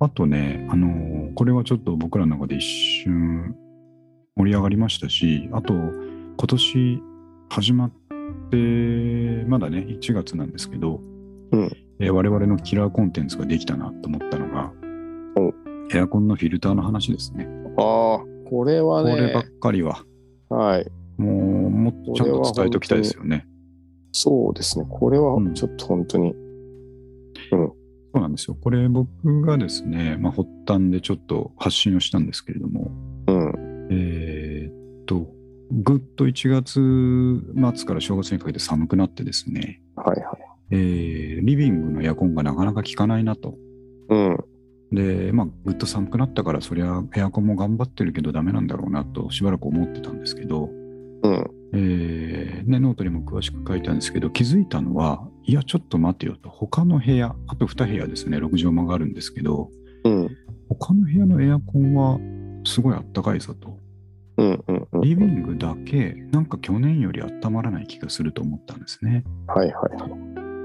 [0.00, 3.56] あとね、あのーこれはちょっと僕らの中で一瞬
[4.36, 7.02] 盛り上がりましたし、あと、今年
[7.50, 7.92] 始まっ
[8.50, 11.00] て、まだね、1月なんですけど、
[11.52, 11.70] うん
[12.00, 14.72] えー我々のキラーコンテンツができたなと思ったのが
[15.36, 15.54] お、
[15.96, 17.46] エアコンのフィルターの話ですね。
[17.78, 18.18] ああ、
[18.50, 20.04] これはねこればっ、かりは、
[20.48, 20.90] はい。
[21.16, 23.46] もう、もっとちゃんと伝えておきたいですよね。
[24.10, 24.86] そうですね。
[24.90, 26.34] これはうんちょっと本当に、
[27.50, 27.76] そ
[28.14, 28.56] うなんですよ。
[28.60, 33.13] これ僕がですね、まあ、発端でちょっと発信をしたんですけれども、うん。
[33.90, 35.28] えーっと、
[35.70, 40.44] ぐっと1月末から正月にかけて寒くなってですね、はいはい。
[40.70, 43.56] えーリビングのエアコンがなかなか効かないなと。
[44.08, 44.38] うん。
[44.92, 50.70] で、まあ、ぐっと寒くなったから、そりゃエアコンも頑張ってるけどダメなんだろうなとしばらく思ってたんですけど、
[51.22, 51.50] うん。
[51.74, 59.70] えーね、ノートにも詳しく書いたんですけど、気づいたのは、いや、ちょっと待てよと、他の部屋、あと2部屋ですね、6畳間があるんですけど、
[60.04, 60.28] うん。
[60.68, 62.18] 他の部屋のエアコンは
[62.64, 63.78] すごいあったかいぞと。
[64.36, 64.64] うん。
[64.66, 64.88] うん。
[64.92, 65.00] うん。
[65.02, 69.24] リビングだけ、なんか去年より温まらない気がすると思ったんですね。
[69.46, 70.08] はいはいは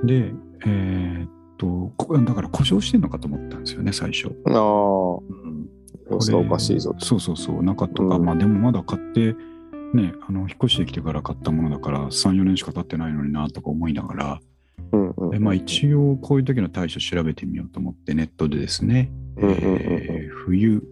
[0.04, 0.08] い。
[0.08, 0.34] で、
[0.66, 4.28] えーっと、こだから故障してんのかと思ったんですよね、最初。
[4.48, 5.70] ああ、うん
[6.10, 7.06] 様子がおかしいぞと。
[7.06, 9.36] そうそうそう、なかったか、うんまあでもまだ買って、
[9.94, 14.40] ね、あの引っ越してきてから買ったものだから、3、4年しか経ってないのになとか思いながら、
[14.92, 15.30] うんうん。
[15.30, 20.84] でまあ、一応こういう時の対処調べてみようと思って、ネットでですね、えー冬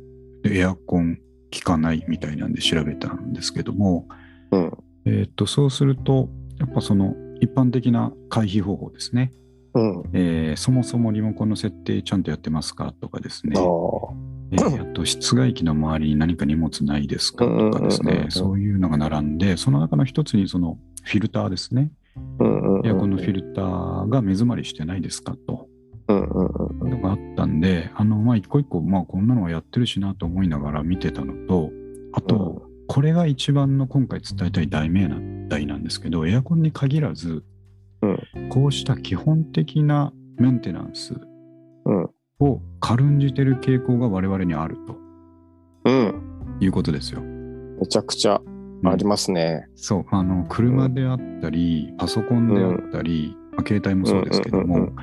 [0.47, 1.17] でエアコン
[1.53, 4.07] 効かないみたいなんで調べたんですけども、
[4.51, 4.71] うん
[5.05, 6.29] えーっとそうすると、
[6.59, 9.33] やっぱその一般的な回避方法ですね、
[9.73, 10.03] うん。
[10.13, 13.53] えーそもそもリモコンの設定ちゃんとやってますかとかですね。
[13.55, 21.91] えーあと室外機の周りに何か荷物ないですかとかですうんうんうんうん、ねそういうのが並んで、その中の一つにそのフィルターですね、
[22.39, 22.87] うんうんうん。
[22.87, 25.66] エアコンのフィルターが目詰まりしてないですかと。
[26.07, 26.89] うんうんうんうん。
[26.91, 31.71] のがあったんで、あの、まあ、一個一個、まあ、こんなのはやってるしなと思いながら見てたのと、
[32.13, 35.17] あと、これが一番の今回伝えたい題名な
[35.49, 37.43] 題なんですけど、エアコンに限らず、
[38.01, 41.15] うんこうした基本的なメンテナンス
[41.85, 44.95] うんを軽んじてる傾向が我々にあると
[45.85, 46.57] うん。
[46.59, 47.21] いうことですよ。
[47.21, 48.39] めちゃくちゃ
[48.83, 49.67] ありますね。
[49.75, 54.95] そう、あの、車であったり、パソコンであったり、まあ、携帯もそうですけども、うんうん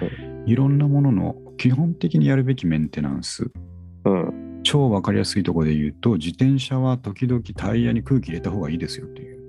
[0.47, 3.51] いろんなものの基本的にやるべきメンテナンス、
[4.05, 4.61] うんうん。
[4.63, 9.41] 超わかりやすいところで言うと、自転車は時々タイヤに空気入れた方がいいですよという。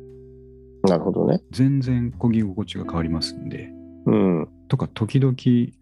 [0.83, 1.41] なるほどね。
[1.51, 3.69] 全然漕ぎ心地が変わりますんで。
[4.05, 4.47] うん。
[4.67, 5.33] とか、時々、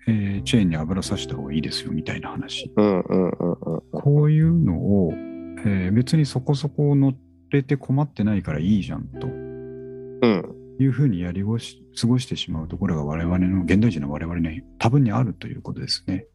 [0.08, 2.72] えーチェーンに油さした方がいいですよみたいな話。
[2.76, 3.82] うんうんうんうん。
[3.92, 7.14] こういうのを、えー別にそこそこ乗
[7.50, 10.56] れて困ってないからいいじゃんとうん。
[10.80, 16.26] いうふうにやりごし過ごしてしまうところが我々の、現代人の我々に多分にあるということですね。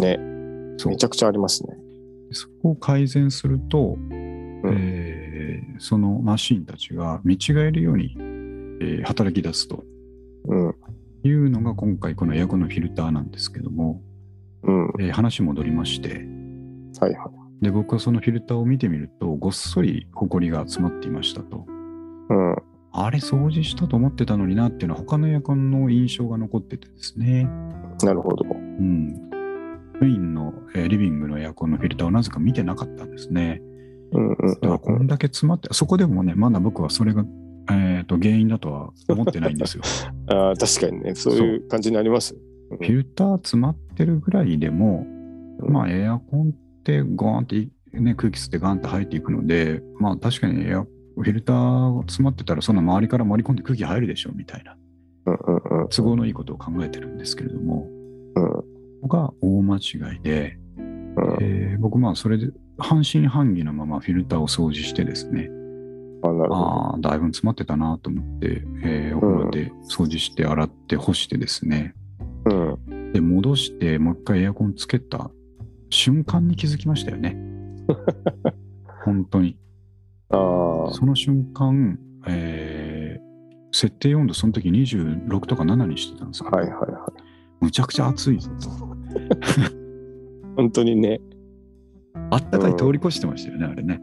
[0.00, 0.18] ね。
[0.86, 1.76] めちゃくちゃありますね。
[2.32, 4.10] そこを改善すると、うん
[4.64, 9.84] えーそのマシンたちが見違えるように、えー働き出すと
[10.46, 10.74] うん。
[11.22, 14.02] いうのが今回このエアコンのフィルターなんですけども、
[14.62, 14.92] うん。
[15.00, 16.26] えー話戻りまして
[17.00, 17.30] はいは
[17.60, 17.64] い。
[17.64, 21.66] で僕はそのフィルターを見てみるとごっそりホコリが集まっていましたと
[22.30, 22.56] うん。
[22.92, 27.44] あれ掃除したと思ってたのになっていうのは他のエアコンの印象が残っててですね、
[28.02, 28.44] なるほど。
[28.52, 29.30] うん、
[30.00, 33.60] メインの、えーリビングのエアコンのフィルターをなぜか見てなかったんですね
[34.12, 37.24] うんうんだからこんだけ詰まって、そこでもね、まだ僕はそれが、
[37.70, 39.82] えー、と原因だとは思ってないんですよ。
[40.28, 41.14] ああ、確かにね。
[41.14, 42.36] そういう感じになります。
[42.70, 45.06] フィルター詰まってるぐらいでも、
[45.60, 50.86] まあエアコンってゴーンってい、ね、空気吸ってガンって入っていくので、まあ確かにエア
[51.16, 54.76] フィルターが詰まってたらそんな周りから盛り込んで空気入るでしょみたいな。
[55.90, 57.86] 都合のいいことを考えてるんですけれども、
[58.36, 58.70] うん
[59.02, 65.50] ここが大間違いで、うんえー僕まあそれで半信半疑のままフィルターを掃除してですね、
[66.22, 66.28] あ。
[66.28, 71.94] ああ、だいぶ詰まってたなと思って、えーお風呂で掃除して洗って干してですね、
[72.44, 73.12] うん。
[73.12, 75.30] で、戻してもう一回エアコンつけた
[75.90, 77.36] 瞬間に気づきましたよね。
[79.04, 79.56] 本当に。
[80.30, 83.30] その瞬間、えー
[83.72, 86.90] 設定温度その時26とか7にしてたんですけど、はいはいはい。
[87.60, 88.68] むちゃくちゃ暑いぞと。
[90.56, 91.20] 本当にね。
[92.30, 94.00] あったかい通り越してましたよね、あれね。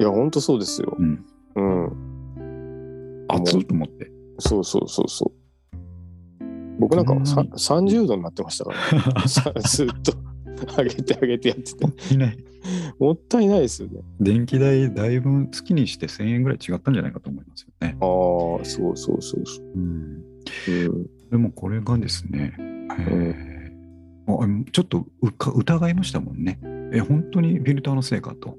[0.00, 0.96] いや、本当そうですよ。
[0.98, 1.24] うん。
[1.56, 3.24] うん。
[3.28, 4.10] 暑いと思って。
[4.38, 5.32] そうそうそうそう。
[6.78, 10.12] 僕なんかさ30度になってましたから、ね、 さずっと
[10.76, 11.84] 上げて上げてやってて。
[11.86, 12.38] もったいない。
[12.98, 14.00] もったいないですよね。
[14.20, 17.96] 電気代だいぶ月にして1000円ぐらい違ったんじゃないかと思いますよね。
[18.00, 20.22] ああ、そうそうそうそうん、
[20.68, 20.70] う。
[20.70, 21.06] うん。
[21.30, 23.58] でもこれがですね、えー
[24.30, 26.60] あちょっとうか疑いましたもんね。
[26.92, 28.58] え、本当にフィルターのせいかと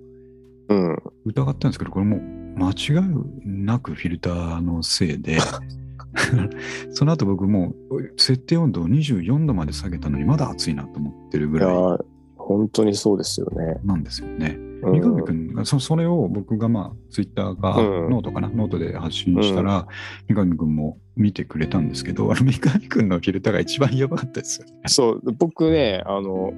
[0.69, 0.97] うん。
[1.25, 2.21] 疑ったんですけど、これもう
[2.57, 3.09] 間違い
[3.45, 5.37] なくフィルターのせいで、
[6.91, 11.97] その後僕もう設定温度を24度まで下げたのにまだ暑いなと思ってるぐらいいや、
[12.37, 13.79] 本当にそうですよね。
[13.83, 14.57] なんですよね。
[14.57, 19.87] うん三上君がそそれを僕がまあツイッターかうんノートかな、ノートで発信したら、
[20.27, 24.73] 三上君も見てくれたんですけど、あの三上君のフィルターが一番やばかったですよね。
[24.87, 26.53] そう、僕ね、あの、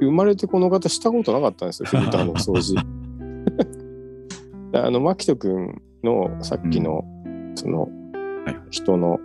[0.00, 2.76] 生まれてこの方したことなかったんですよ、フィルターの掃除。
[4.80, 7.04] あの、牧人君のさっきの、
[7.56, 7.90] そのはい、
[8.70, 9.18] 人の、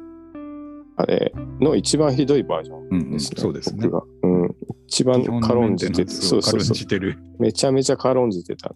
[0.95, 3.41] あれの一番ひどいバージョンうんうんですね。
[3.41, 3.89] そうですね。
[4.23, 4.55] うん。
[4.87, 6.75] 一番軽んじてて、そうそうそう。
[6.75, 7.17] じてる。
[7.39, 8.75] めちゃめちゃ軽んじてた。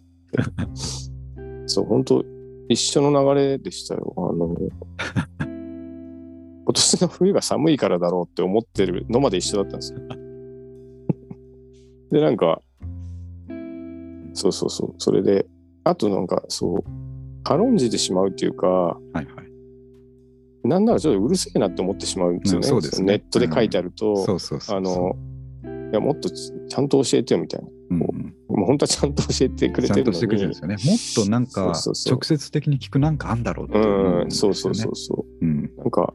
[1.67, 2.25] そう、本当
[2.69, 4.13] 一緒の流れでしたよ。
[4.17, 4.55] あの、
[5.39, 9.99] 今年の冬が寒いからだろうって思ってるのまで一緒だったんですよ。
[12.11, 12.61] で、なんか、
[14.33, 15.47] そうそうそう、それで、
[15.83, 16.83] あとなんか、そう、
[17.43, 19.27] 軽んじてしまうっていうか、はいはい。
[20.63, 22.69] なんならちょっとうるせえなって思ってしまうんですよね。
[22.69, 24.25] うねネットで書いてあると。
[24.69, 25.15] あの、
[25.91, 27.67] いや、もっとちちゃんと教えてよみたいな。
[27.89, 30.61] うんうん、もう本当はちゃんと教えてくれちゃんとてるのにしてくれてるんです。
[30.61, 30.75] よね。
[30.75, 31.73] もっとなんか
[32.09, 34.31] 直接的に聞くなんかあんだろうって思うんうん。
[34.31, 35.45] そうそうそうそう。
[35.45, 35.71] うん。
[35.77, 36.13] なんか、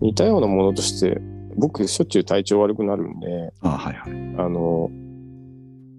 [0.00, 1.20] 似たようなものとして、
[1.56, 4.12] 僕、しょっちゅう体調悪くなるんで、あはいはい。
[4.38, 4.90] あの、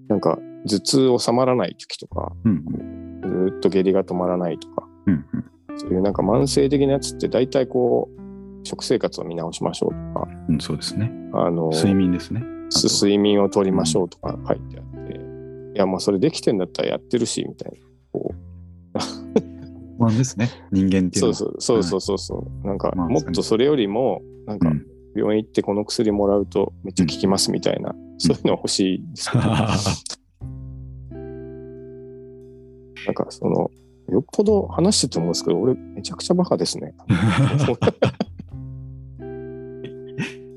[0.07, 2.63] なんか、頭痛収まらない時とか、うん
[3.21, 11.11] ずーっと下痢が止まらないとか、うんうんそういうなんか慢性的なやつって大体こう、食生活を見直しましょうとか、うん、そうですね。
[11.33, 12.43] あの、睡眠ですね。
[12.69, 15.19] す睡眠をとりましょうとか書いてあって、
[15.75, 17.77] いや、まあそれできてんだったらやってるし、みたいな。
[18.11, 18.33] こ
[19.97, 20.49] 不安ですね。
[20.71, 21.33] 人間っていうのは。
[21.33, 22.67] そうそうそうそうそうそう。
[22.67, 29.63] なんか、まあもっとそれよりも、なんか、うん病院行ってこの薬もらうとめっちゃ効きますみたいな、そういうの欲しいですけど、 な
[33.11, 33.71] んかその、
[34.11, 36.93] よっぽど話してて思うんですけど、俺めちゃくちゃバカですね。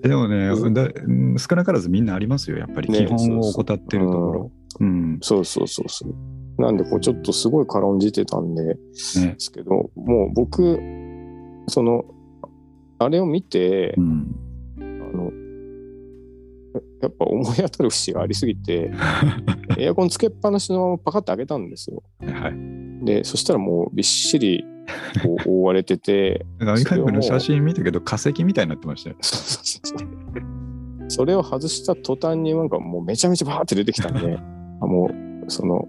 [0.02, 0.68] でもね、う
[1.11, 2.59] ん少なからずみんなありますよ。
[2.59, 4.50] やっぱりね基本を怠ってるところ。
[4.80, 5.18] うん。
[5.22, 6.14] そうそうそうそう。
[6.62, 8.78] なんでこうちょっとすごい軽んじてたんででね。
[9.38, 10.78] すけど、もう僕、
[11.68, 12.05] その、
[12.98, 14.36] あれを見てう、ん。
[14.78, 14.82] あ
[15.16, 15.32] の、
[17.00, 18.92] やっぱ思い当たる節がありすぎて、
[19.78, 22.02] エアコンつけっぱなしのままパカッと開けたんですよ。
[22.20, 22.84] はい。
[23.05, 24.64] で、そしたらもうびっしり
[25.22, 29.16] こう 覆われてて、だかの写真見たけど、化石みたいになってましたよ。
[29.22, 30.09] そうそうそう
[31.09, 34.38] それを外した途端になんかもうめちゃめちゃバーって出てきたんで、
[34.80, 35.11] あも
[35.46, 35.86] う、その、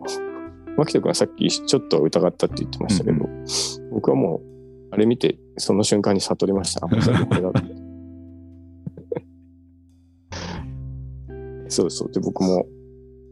[0.78, 3.26] 牧人君はさっきちょっと疑ったって言ってましたけど、
[3.92, 4.42] 僕はもう、
[4.92, 6.88] あれ見て、その瞬間に悟りました。
[11.70, 12.12] そうそう。
[12.12, 12.66] で、僕も、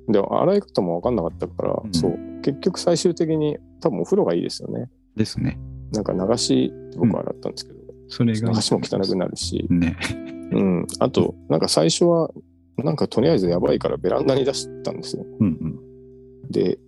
[0.08, 2.18] で、洗い方も分かんなかったから、うんそう。
[2.42, 4.90] 結局最終的に、多分お風呂がいいですよね。
[5.18, 5.60] ですね。
[5.92, 8.54] なんか流し僕は洗ったんですけど、それが。
[8.54, 9.98] 流しも汚くなるし、ね。
[10.52, 10.88] うん。
[11.00, 12.32] あと、なんか最初は、
[12.78, 15.26] なんかとりあえずやばいからベランダに出したんですよ。
[15.40, 16.52] うんうん。
[16.52, 16.80] で、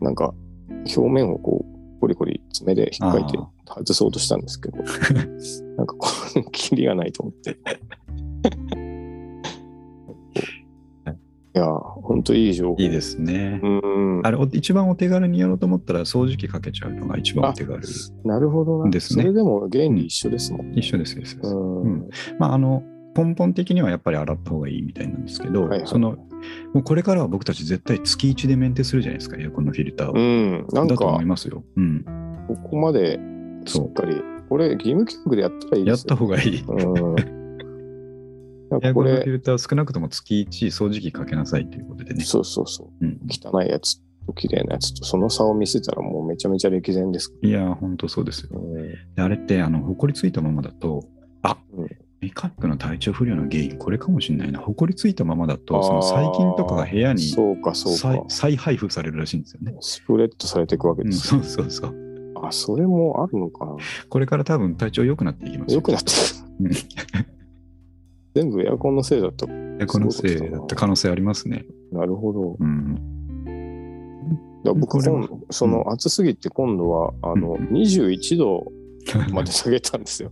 [0.00, 0.34] なんか
[0.96, 4.78] 表面をこう、コリコリ爪で引っかいてあ外そうとしたんですけど、
[5.78, 7.56] なんかこれ、キリがないと思って。
[11.54, 12.82] いや、ほんといい情報。
[12.82, 13.60] いいですね。
[13.62, 14.20] うん。
[14.24, 17.80] あれ、お一番お手軽にやろうと思ったら、掃除機かけちゃうのが一番お手軽。
[18.24, 18.90] なるほどな。
[18.90, 20.78] ですねそれでも原理一緒ですもんね。
[20.78, 21.22] 一緒ですよ。
[21.22, 21.82] 一緒ですうん。
[21.82, 22.82] うんまあ、あの、
[23.16, 26.18] 根本的にはやっぱり洗った方がいいみたいなんですけど、はいはいその
[26.74, 30.12] もうこれからは僕たち絶対月1でメンテするじゃないですか、エアコンのフィルターを。
[30.12, 30.66] うん。
[30.72, 31.64] なんだと思かい、ますよ。
[31.76, 32.04] うん。
[32.48, 33.18] ここまで
[33.64, 36.08] しっかり、これ、義務教育でやったらいいやっですよ。
[36.08, 36.60] た方がいい。
[36.60, 36.74] う
[37.12, 37.33] ん。
[38.82, 42.24] エアかこれ、コンのフィルターを少なくとも月1掃除機かけなさいということでね。
[42.24, 43.04] そうそうそう。
[43.04, 48.50] うん、汚いやつと綺麗なやつと、その差を見せたらもうめちゃめちゃ歴然ですかいやー、ほんとそうですよ。
[49.16, 51.04] であれって、あの、ほこりついたままだと、
[51.42, 51.88] あ、うん
[52.24, 54.58] メカニックの体調不良の原因、これかもしれないな。
[54.58, 59.76] ほこりついたままだあと、その細菌とかが部屋にそうか、そう再配布されるらしいんですよね。
[59.80, 61.42] スプレッドされていくわけうん、ですよ。
[61.42, 61.94] そうそうそう。
[62.42, 63.76] あ、それもあるのかな。
[64.08, 65.76] これから多分体調良くなっていきますよ。
[65.76, 66.12] よくなって
[66.60, 66.76] うんる。
[68.34, 69.46] 全部エアコンのせいだと。
[69.80, 71.64] エこのせいだった可能性ありますね。
[71.92, 72.56] なるほど。
[72.58, 72.94] うん。
[74.64, 78.64] だ僕これは今度、その暑すぎて今度は、あの、うん21度
[79.32, 80.30] まで下げたんですよ。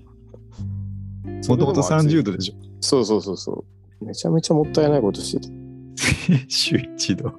[1.49, 2.55] もともと30度でしょ。
[2.81, 3.65] そうそうそうそ
[4.01, 4.05] う。
[4.05, 5.53] めちゃめちゃもったいないことしてた。
[6.49, 7.33] 週1度。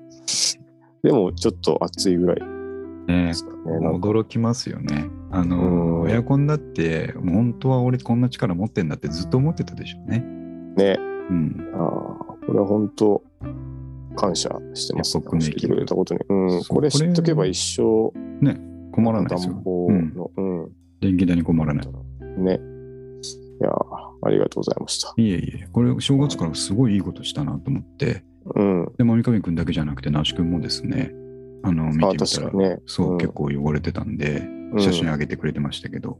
[1.03, 2.39] でもちょっと暑いぐらい
[3.07, 3.32] ねね。
[3.66, 5.05] 驚きますよね。
[5.32, 10.24] あのう、んエアコンだって、もう本当は俺こんな力持ってんだってずっと思ってたでしょうね。
[10.76, 10.97] ね、
[11.30, 11.71] うん。
[11.74, 13.24] あーこれは本当
[14.15, 16.19] 感謝してます、エポックメイキング教えてくれたことに。
[16.30, 18.11] うん、これ知っとけば一生
[18.91, 19.63] 困らないですよ暖。
[19.63, 20.71] 房の、うん、
[21.01, 21.88] 電気代に困らない。
[22.38, 22.59] ね。
[23.61, 23.74] いやー
[24.26, 25.13] ありがとうございました。
[25.17, 28.24] いえいえ、これ正月からすごいいいことしたなと思って、
[28.55, 28.91] うん。
[28.97, 31.13] でも三上くんだけじゃなくて、那須くんもですね、
[31.63, 32.80] あの、見あてみたらね。
[32.86, 34.47] そう、うん結構汚れてたんで、
[34.78, 36.19] 写真上げてくれてましたけど、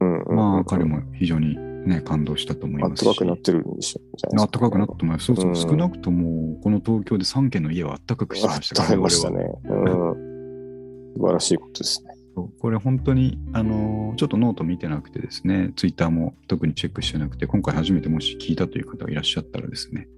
[0.00, 3.06] うんうんまあ彼も非常にね、感動したと思いますし。
[3.06, 4.00] たかくなってるんでしょ
[4.46, 5.26] かくなったと思います。
[5.26, 9.44] そうそう、うん少なくとも、この東京で3軒の家はあったかくしてましたからためましたね。
[9.64, 11.14] うん。
[11.16, 12.14] 素晴らしいことですね。
[12.60, 20.08] これ本当に、あのーちょっとノート見てなくてですね、ツイッターも特にチェックしてなくて、今回初めてもし聞いたという方がいらっしゃったらですね、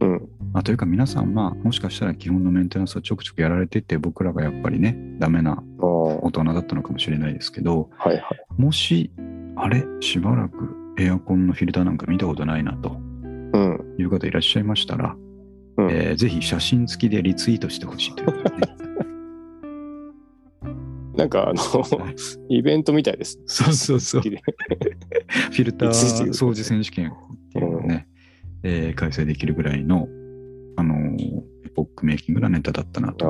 [0.00, 0.28] うん。
[0.52, 8.22] まあ、というか皆さん、まあ、もしかしたら基本のメンテナンスはちょくちょくやられてて、僕らがやっぱりね、ダメな大人だったのかもしれないですけど、いはい。
[8.56, 9.10] もし、
[9.56, 13.94] あれ、しばらくエアコンのフィルターなんか見たことないなとうん。
[13.98, 15.16] いう方いらっしゃいましたら、
[15.78, 18.72] うんえーぜひ写真付きでリツイートしてほしいということでね
[21.16, 21.84] なんかあの、
[22.48, 23.38] イベントみたいです。
[23.46, 25.90] そうそうそう フィルター
[26.30, 27.12] 掃除選手権っ
[27.52, 28.08] ていうのをね、
[28.62, 30.08] えー開催できるぐらいの、
[30.76, 33.26] あのーエポックメイキングなネタだったなああ、と。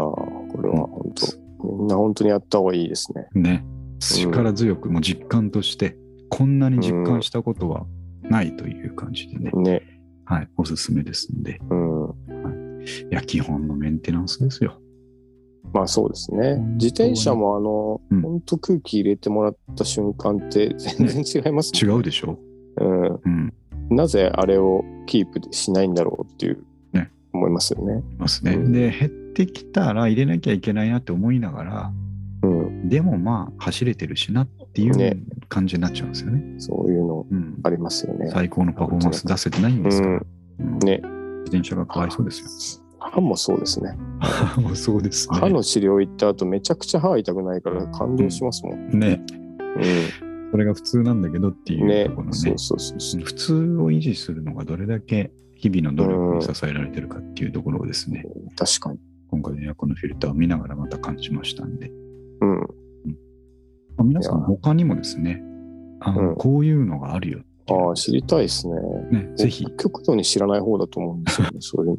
[0.52, 1.12] これは本
[1.60, 3.34] 当、みんな本当にやった方がいいですね。
[3.34, 3.64] ね、
[4.00, 5.96] 力強く、もう実感として、
[6.32, 7.84] こんなに実感したことは
[8.22, 9.82] ないという感じでね、ね。
[10.24, 12.84] はい、おすすめですんで、うん。
[13.10, 14.80] いや、基本のメンテナンスですよ。
[15.74, 21.94] まあそうですね自転車もあの、うん本当空気入れてもらった瞬間って全然違います違ね。
[21.94, 22.38] うでしょ
[22.78, 23.14] うん。
[23.14, 23.52] うん、
[23.90, 28.02] なぜあれをキープしないんだろうっていう、ね思いますよね。
[28.12, 28.52] いますね。
[28.52, 32.01] うんで、減ってきたら入れなきゃいけないなって思いながら、うん。
[32.84, 35.16] でもまあ、走れてるしなっていうね
[35.48, 36.42] 感じになっちゃうんですよね。
[36.58, 38.30] そういうのうん、ありますよね。
[38.30, 40.20] 最高のパフォーマンス出せてないんですから。
[40.60, 41.00] うんね。
[41.00, 42.82] 自転車がかわいそうですよ。
[42.98, 43.96] 歯もそうですね。
[44.56, 45.38] もうそうですね。
[45.38, 48.98] 歯の治療行った後めちゃくちゃ歯痛くないから感動しますもん。
[48.98, 49.20] ね、
[49.78, 51.86] うそれが普通なんだけどっていん。
[51.86, 53.22] ねうところのねそうそうそうそう。
[53.22, 58.24] 普通を維持するのがどれだけ日々の努力に支えられてるかっていうところをですね、
[58.56, 58.98] 確かに。
[59.30, 61.90] 今回のエアコンのフィルターを見ながらまた感じましたんで、
[62.42, 62.58] うん。
[62.58, 62.64] ま
[63.98, 65.42] あ皆さん他にもですね、
[66.00, 68.74] あのうんこういうのがあるよああ、知りたいですね。
[69.10, 71.98] ね、ぜひ、極度に知らない方だと思うんですよね、 そういうの。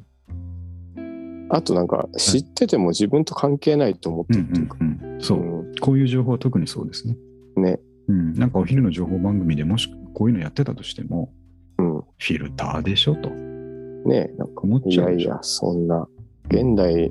[1.56, 4.78] あとなんか、知ってても自分と関係ないと思ってうんるっていうか。
[4.82, 7.18] うんうん、そう、うんこういう情報は特にそうですね。
[7.58, 7.80] ね。
[8.08, 11.34] うん、なんかお昼の情報番組でもしこういうのやってたとしても、
[11.78, 11.96] うん。
[11.96, 16.08] フィルターでしょとねなんか、思っいちゃうでしょやいや、そんな、
[16.50, 17.10] 現代、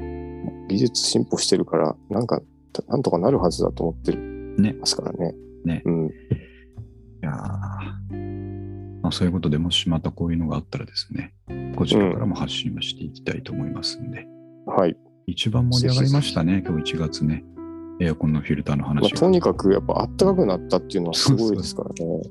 [0.69, 2.41] 技術進歩してるから、なんか、
[2.89, 5.35] なんとかなるはずだと思ってねますからね。
[5.65, 6.07] ねうん。
[6.07, 6.11] い
[7.23, 8.33] やー
[9.03, 11.35] まあ、そういうことでもしまたこういうのがあったらですね、
[11.77, 14.27] こちらからも発信をしていきたいと思いますんで、
[14.65, 14.97] はい。
[15.27, 17.45] 一番盛り上がりましたね、今日1月ね。
[18.01, 19.07] エアコンのフィルターのま話が。
[19.19, 22.23] あ、とにかく、やっぱ、あったかくなったっていうのはすごいですからね。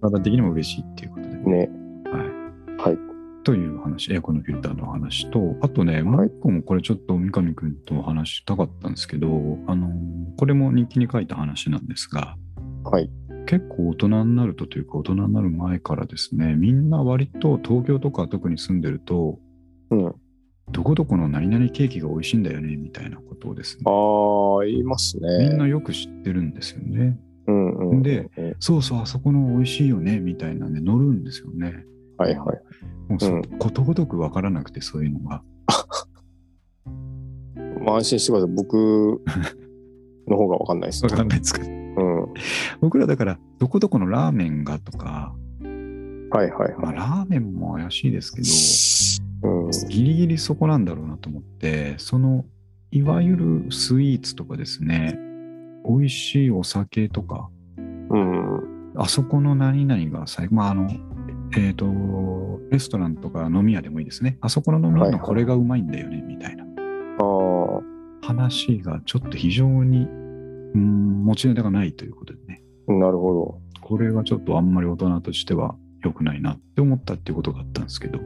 [0.00, 1.52] 体的にも嬉しいっていうことでうん。
[1.52, 1.58] ね。
[1.58, 1.68] ね。
[2.10, 2.90] はい。
[2.90, 3.15] はい。
[3.46, 9.28] という話、エアコンのフィルターの話と、あとね、もう一個もこれちょっと三上くんと話したかったんですけど、
[9.68, 9.90] あのー
[10.36, 12.36] これも日記に書いた話なんですが、
[12.82, 13.08] はい。
[13.46, 19.38] 結構大人になるとというか大人になる前からですね、みんな割と東京とか特に住んでると、
[19.90, 20.14] うん。
[20.72, 23.90] どこどこの何々ケーキが美味しいんだよねみたいなことをですね、あ
[24.62, 25.50] あ、言いますね。
[25.50, 27.16] みんなよく知ってるんですよね。
[27.46, 28.02] うんうんうん。
[28.02, 28.28] で
[28.58, 31.84] そうそう、あそこの美味しいよねみたいなね、乗るんですよね。
[32.18, 32.62] はいはい。
[33.08, 35.42] もうそううんことごとく分からなくて、そういうのが。
[37.84, 38.54] まあ安心してください。
[38.54, 39.22] 僕
[40.28, 41.02] の方がわかんないです。
[41.02, 42.26] 分かんないですかうん。
[42.80, 45.34] 僕らだから、どこどこのラーメンがとか、
[46.30, 46.96] はいはいまあ、はい。
[46.96, 48.32] ラーメンも怪しいです
[49.40, 49.70] けど、うん。
[49.88, 52.44] ギリギリそこなんだろうなと思って、その、
[52.90, 55.18] いわゆるスイーツとかですね、
[55.88, 57.48] 美味しいお酒とか、
[58.10, 58.92] うん。
[58.96, 60.88] あそこの何々が最後、まあ、あの、
[61.56, 61.86] えっ、と、
[62.70, 64.38] レストランとか飲み屋でもいいですね。
[64.40, 66.64] あそこの飲み屋のこれがうまいんだよね、みたいな
[68.22, 72.62] 話がちょっと非常に、うん、持ちネタがないということでね。
[72.88, 78.18] なるほこれがちょっとあんまり大人としては良くないなって思ったっていうことがあったんですけど、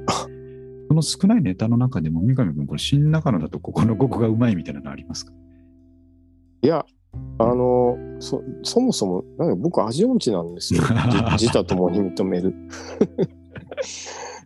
[0.89, 5.39] その少ないネタの中でも三上君、これ新中野だとここのここがうまいみたいなのありますかど。
[6.63, 6.85] いや、
[7.39, 10.83] あの、そそもそも、なんか僕味音痴なんですよ。
[11.37, 12.55] じ自他ともに認める。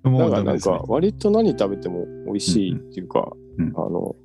[0.05, 4.17] もだからなんか割と何食べても美味しいっていうか、うんうんあの、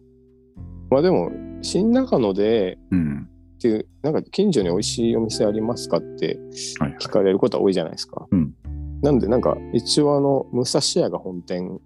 [0.89, 1.31] まあでも、
[1.61, 3.29] 新中野でうん。
[3.57, 6.39] っていう、なんか近所に美味しいお店ありますかって
[6.79, 6.97] はいはい。
[6.99, 8.27] 聞かれることは多いじゃないですか。
[8.31, 8.53] うん
[9.01, 11.79] なんでなんか一応あの、武蔵屋が本店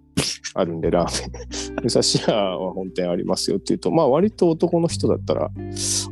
[0.54, 1.82] あるんで、ラーメン。
[1.82, 5.50] 武蔵屋は本店ありますよっていうと、まあ割と男の人だったら、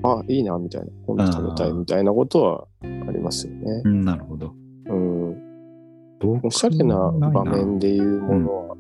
[0.03, 3.83] あ、いいな、みたいな、今度食べたいみたいなことはありますよね。
[3.85, 4.53] うん、なるほど。
[4.87, 5.37] うん。
[6.21, 8.77] 僕おしゃれな場面でいうものは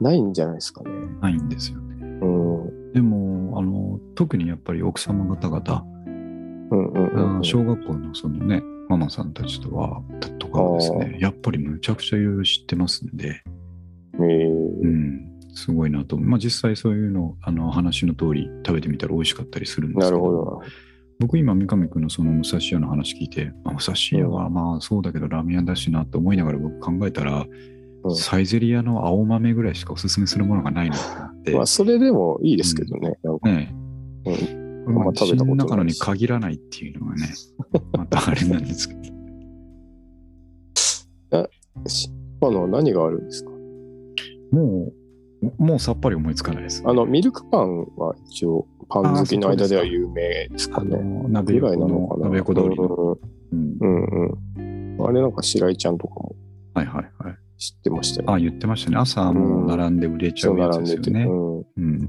[0.00, 0.90] ないんじゃないですかね。
[1.20, 2.06] ないんですよね。
[2.22, 2.92] うん。
[2.92, 5.84] でも、あの、特にやっぱり奥様方々、
[6.70, 7.44] うんうんうんうん。
[7.44, 10.02] 小学校のそのね、ママさんたちとは、
[10.38, 13.61] とかはですね、やっぱりむちゃくちゃいろいろ知ってますんで、えー
[14.26, 16.16] うん、すごいなと。
[16.16, 20.62] まあ実際そういうの、あの話の通り食べてみたら美味しかったりするんですけど、なるほど。
[21.18, 27.46] 僕今三上君のその武蔵屋の話聞いて、まあ、武蔵屋はまあそうだけどラーメン屋だしなと思いながら僕考えたら、
[28.04, 28.16] うん。
[28.16, 31.00] サイゼリヤの青豆ぐらいしかおすすめするものがないなっ
[31.44, 33.16] て、まあ、それでもいいですけどね。
[33.22, 33.48] なんか。
[33.48, 33.72] ね
[34.26, 34.94] うえ、あん。
[34.94, 37.28] ま食べたことな中野に限らないっていうのがね、
[37.96, 39.02] またあれなんですけど。
[41.86, 42.10] し
[42.40, 43.51] あの、何があるんですか？
[44.52, 44.92] も
[45.58, 46.82] う、もうさっぱり思いつかないです。
[46.86, 50.96] あの、ミルクパンは一応、パン好きの間では有名ですかあね。
[50.96, 52.24] の、鍋ぐらいなのかな。
[52.26, 53.18] 鍋横通りの。
[53.52, 54.38] うんうんうん
[54.98, 55.06] うん。
[55.06, 56.36] あれなんか白井ちゃんとかも
[56.74, 57.36] はいはいはい。
[57.58, 58.30] 知ってましたよ。
[58.30, 58.96] あ、言ってましたね。
[58.98, 61.24] 朝もう並んで売れちゃそううやつですよね。
[61.24, 61.56] うん。
[61.58, 62.08] うん。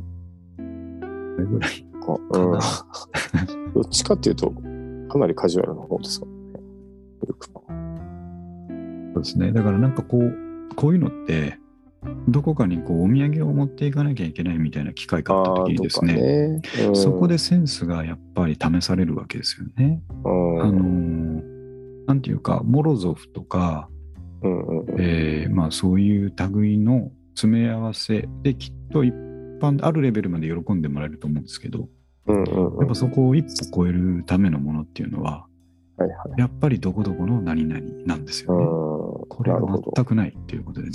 [1.35, 1.71] それぐらい
[2.05, 2.17] か。
[2.31, 3.73] うん。
[3.73, 4.51] どっちかっていうと、
[5.09, 6.31] かなりカジュアルな方ですかね。
[9.13, 9.51] そうですね。
[9.51, 11.57] だからなんかこう、こういうのって、
[12.27, 16.61] どこかにこうお土産を持っていかなきゃいけないみたいな機会があった時にですね、ね。
[16.87, 20.01] うんそこで、センスがやっぱり試されるわけですよね。
[20.23, 20.61] うん。
[20.61, 21.53] あのー
[22.05, 23.89] なんていうか、モロゾフとか、
[24.41, 24.95] うんうんうん。
[24.99, 29.13] えーまあそういう類の詰め合わせできっと一
[29.61, 31.87] 般、あるレベルまで喜んでもらえると思うんですけど、
[32.27, 32.79] うんうんうん。
[32.79, 35.45] やっぱそこを一歩超えるためのものっていうのは、
[35.97, 36.39] はいはい。
[36.39, 38.63] やっぱりどこどこの何々なんですよね。
[38.65, 39.27] うん。
[39.29, 39.93] これがなるほど。
[39.95, 40.93] 全くないっていうことでね。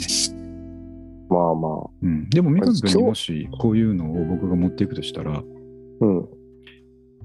[1.29, 1.91] まあまあ。
[2.03, 5.43] うん、でも、三上君にもしこういうのを僕が持っていくとしたら、
[6.01, 6.29] うん。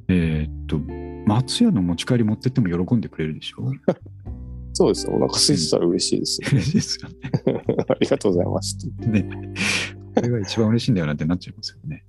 [0.09, 0.79] えーっと、
[1.25, 3.71] 松屋の持ち帰り持ってっても喜んでくれるでしょ？
[4.73, 5.13] そうですね。
[5.15, 6.49] お腹空いてたら嬉しいですよ。
[6.51, 7.63] 嬉しいですよね。
[7.87, 8.77] ありがとうございます。
[9.07, 9.29] ね。
[10.15, 12.03] これが一番嬉しいんだよなってなっちゃいますよね。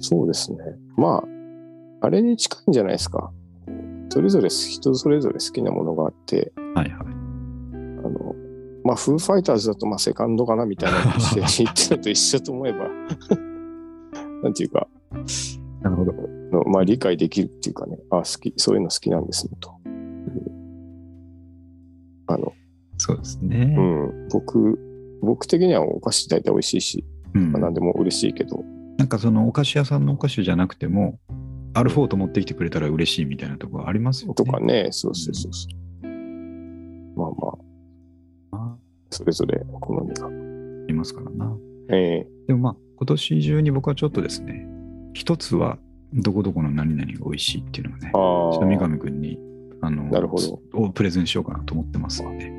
[0.00, 0.58] そうですね。
[0.96, 1.22] ま
[2.02, 3.32] あ、あれに近いんじゃないですか。
[4.08, 7.19] それぞれ人それぞれ好きなものがあって、はいはい。
[8.90, 12.88] まあ、フーファイターズだとまあセカンドかなみたいな感じで 言ってるのと一緒と思えば、
[14.42, 14.88] なんていうか、
[15.80, 16.12] なるほど。
[16.50, 19.70] のまあ理解できるっていうかね、あ好き、そういうの好きなんですねと。
[22.26, 22.52] あの、
[22.98, 23.76] そうですね。
[23.78, 23.80] う。
[23.80, 24.76] ん、僕、
[25.22, 27.52] 僕的にはお菓子大体美味しいし、うん。
[27.52, 28.64] まあ、何でも嬉しいけど、
[28.98, 31.20] なんかそのお菓子屋さんのお菓子じゃなくても、
[31.74, 34.34] アルフォート持ってきてくれたら嬉しいみたいなところありますよね。
[34.34, 35.68] とかね、そうそうそうそ
[36.02, 36.08] う。
[37.16, 37.69] まあまあ、あ
[39.10, 40.28] それぞれ好みが。
[40.88, 41.56] りますからな。
[41.90, 44.66] ええでもまあ、今年中に僕はちょっとですね、
[45.12, 45.78] 一つは
[46.14, 49.38] どこどこの何々が美味しいっていうのをね、ちあょっと三あ、上君に、
[49.80, 52.52] あの、なるほどをプレゼンしようかなと思ってますので、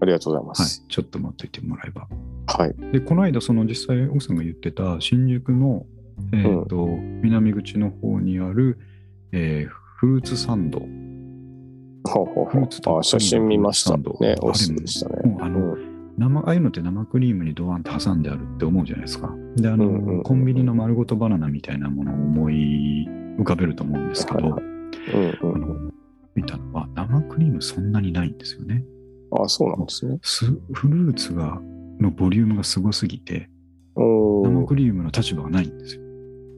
[0.00, 2.08] ありがとうございまはいす。、ちょっと待っといてもらえば。
[2.48, 2.74] はい。
[2.92, 5.86] で、この間、その実際、奥さんが言ってた新宿の、
[6.32, 6.86] えーと
[7.22, 8.78] 南口の方にある、
[9.32, 10.80] えーフルーツサンド。
[12.06, 14.36] ほうほうほフルーツたっぷりのうあ写真見ましたね。
[14.40, 15.36] おでしたね。
[15.40, 19.34] あのうん生ああいうのって生クリームにドワンって挟んであるって思うじゃないですか。
[19.56, 23.06] で、あの、うんうんうんうんコンビニの丸ごとバナナみたいなものを思い
[23.38, 25.56] 浮かべると思うんですけど、はいはいうんうん。
[25.56, 25.92] あの
[26.34, 28.82] 見たのは生クリームそんなにないんですよね。
[29.30, 30.18] ああ、そうなんですね。
[30.22, 31.60] すフルーツが
[32.00, 33.50] のボリュームがすごすぎて、
[33.94, 36.02] 生クリームの立場がないんですよ。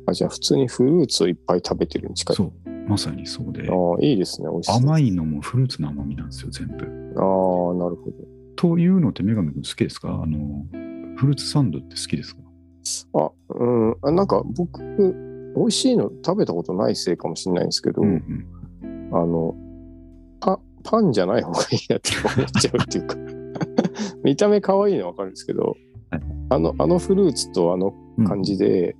[0.06, 2.36] あじゃあ普通にフルーツをいっぱい食べてるに近い。
[2.36, 2.52] そう、
[2.88, 4.48] まさにそうで、ああ、いいですね。
[4.50, 4.76] 美味しそう。
[4.76, 6.74] 甘いのもフルーツの甘みなんですよ、全部。
[6.74, 6.82] ああ、
[7.74, 8.14] なるほど。
[8.56, 10.08] というのって、女神君好きですか？
[10.08, 10.64] あの、
[11.16, 12.42] フルーツサンドって好きですか？
[13.14, 13.96] あ、うん。
[14.02, 14.82] あなんか僕、
[15.56, 18.08] 美味しいの食べたことないせいかもしれないんですけど、うん
[18.82, 19.10] うん。
[19.12, 19.54] あの、
[20.40, 23.16] パパンじゃない方がいいなって思っちゃうっていうか、
[24.24, 25.76] 見た目可愛いのはわかるんですけど、
[26.10, 28.96] はいあの、あのフルーツとあのうん感じで、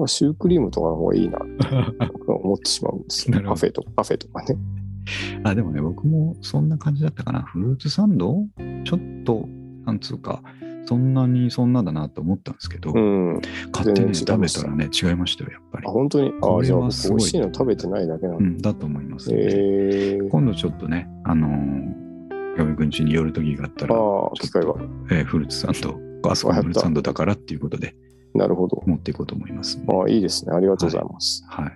[0.00, 1.38] なんかシュークリームとかの方がいいな
[2.26, 3.34] と思ってしまうんですよ。
[3.34, 4.58] なるほどパフェとか、パフェとかね。
[5.44, 7.42] あ、でもね、僕もそんな感じだったかな。
[7.42, 8.46] フルーツサンド？
[8.84, 9.46] ちょっと、
[9.84, 10.42] なんつうか、
[10.86, 13.40] そんなにそんなだなと思ったんですけど、うん。
[13.72, 15.90] 買ってね、全然違食べたらね、違いましたよ、やっぱりあ、。
[15.90, 16.28] 本当に？
[16.28, 18.38] あじゃあ美味しいの食べてないだけなの。
[18.38, 23.94] うん、だと思います、ねえー、今度ちょっとね、あのー、ガミ君家に寄る時があったら、
[24.34, 24.74] 機会が。
[25.10, 27.94] えーフルーツサンド、あそこのフルーツサンドだからっていうことで
[28.34, 28.82] なるほど。
[28.86, 30.52] 持っていこうと思いますんで、あいいですね。
[30.52, 31.44] ありがとうございます。
[31.48, 31.72] はい。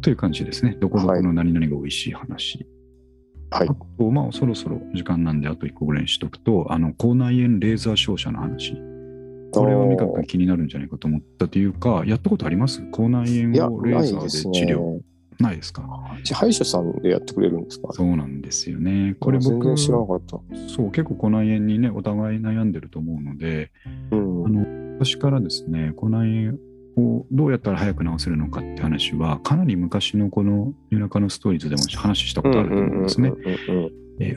[0.00, 0.76] という感じですね。
[0.80, 2.66] どこどこの何々が美味しい話。
[3.50, 3.68] はい。
[3.68, 8.74] あと、まあ、そろそろ時間なんで、あと1個ぐらいにしとくと、あの、口内炎レーザー照射の話。
[9.52, 12.82] これは味覚気になるんじゃないかと思ったというか、やったことあります？
[12.90, 14.94] 口内炎をレーなザーで治療？
[14.96, 15.00] ね。
[15.38, 15.82] ないですか？
[16.32, 17.92] 歯医者さんでやってくれるんですか？
[17.92, 19.16] そうなんですよね。
[19.20, 20.38] これ僕、知らなかった。
[20.68, 23.70] そう、結構口内炎にね、お互い悩んでると思うので、
[24.10, 24.46] うん。
[24.46, 26.58] あの私からですね、口内炎
[26.96, 33.32] をどうやったら早く治せるのかって話は、かなり昔のこのニューラカのストーリーズでも話したことあると思うんですね。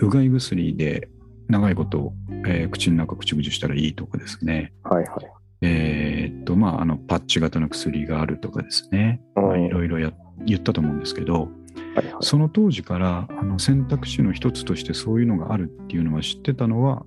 [0.01, 1.07] うがい薬で
[1.47, 2.11] 長いこと、
[2.45, 4.73] えー口の中、口々したらいいとかですね。
[4.83, 5.31] はいはい。
[5.61, 9.21] えーっと、まあ、あの、パッチ型の薬があるとかですね。
[9.37, 10.11] いろいろや
[10.45, 11.33] 言ったと思うんですけど、
[11.95, 12.15] はいはい。
[12.19, 17.05] その当時からあの選択肢の一つとしてそういうのがあるっていうのは知ってたのは、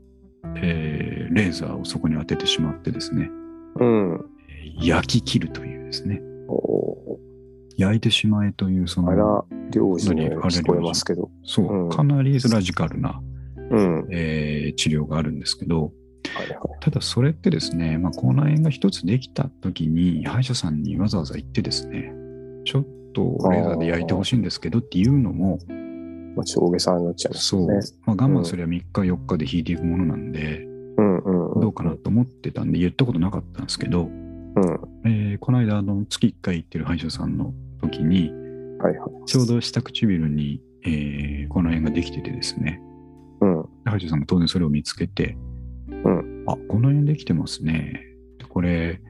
[0.57, 3.31] えーレーザーをそこに当ててしまってですね、
[3.77, 4.25] うん。
[4.49, 7.19] えー焼き切るというですね、お
[7.77, 11.31] 焼いてしまえというそーあの、ら、領事に聞こえますけど。
[11.45, 13.21] そう、うんかなりラジカルな、
[13.71, 14.09] うん。
[14.11, 15.93] えー治療があるんですけど、
[16.35, 16.59] はいはい。
[16.81, 22.13] ただそれってですね、まあ、口内炎が一つできた時に歯医者さんにわざわざ行ってですね、
[22.65, 25.59] ちょっとレーザーで焼いてほしいんですけどっていうのも、
[26.37, 27.67] まあ、上下さんになっちゃいますそう。
[27.67, 30.70] まあ、我慢すれば3日4日で引いていくものなんで。
[31.61, 34.11] どうかなと思ってたんで言ったことなかったんですけど、うん。
[35.05, 38.31] えーこの間あの月1回行ってる歯医者さんの時に、
[38.79, 39.11] はいはい。
[39.27, 42.81] ちょうど下唇に、えーこの辺ができててですね、
[43.41, 43.65] うん。
[43.85, 45.37] 歯医者さんも当然それを見つけて、
[46.05, 48.01] うんあ、この辺できてますね。
[48.49, 49.01] これ、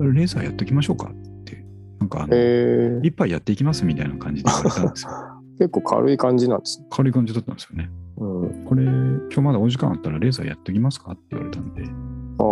[0.00, 1.64] レーザーやっときましょうかって、
[1.98, 5.10] なんかあの、えー、一杯やっていきますみたいな感じで言われたんですよ。
[5.58, 6.86] 結構軽い感じなんですね。
[6.90, 7.90] 軽い感じだったんですよね。
[8.18, 8.64] うん。
[8.64, 12.48] これ、今日まだお時間あったらレーザーやっときますかって言われたんで、ああ。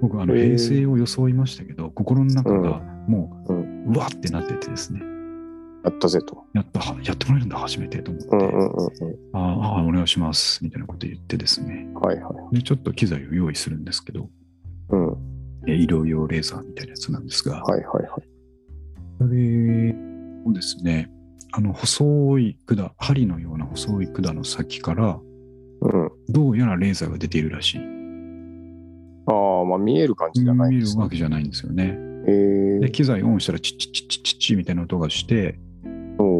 [0.00, 5.00] 僕あの平成を装いましたけど、心の中がもう、ううわってなっててですね、
[5.84, 6.44] やったぜと。
[6.54, 8.72] やった、はやってもらえるんだ、初めてと思って、うんうんうんうん。
[9.32, 12.56] ああ、お願いします、みたいなこと言ってですね、はいはい。
[12.56, 14.28] で、ちょっと機材を用意するんですけど、
[14.90, 15.16] うん。
[15.66, 18.04] 医療用レーザーみたいなやつなんですが、いはいはい。
[19.18, 19.94] それ
[20.46, 21.10] をですね、
[21.56, 25.20] あの細い管、針のような細い管の先から、
[25.82, 26.10] うん。
[26.28, 27.78] どうやらレーザーが出ているらしい。
[29.26, 30.98] ああ、まあ見える感じじゃない見える。
[30.98, 31.96] わけじゃないんですよね。
[32.26, 35.60] えーで、機材オンしたらチッチッチッチッチッチッみたいな音がして、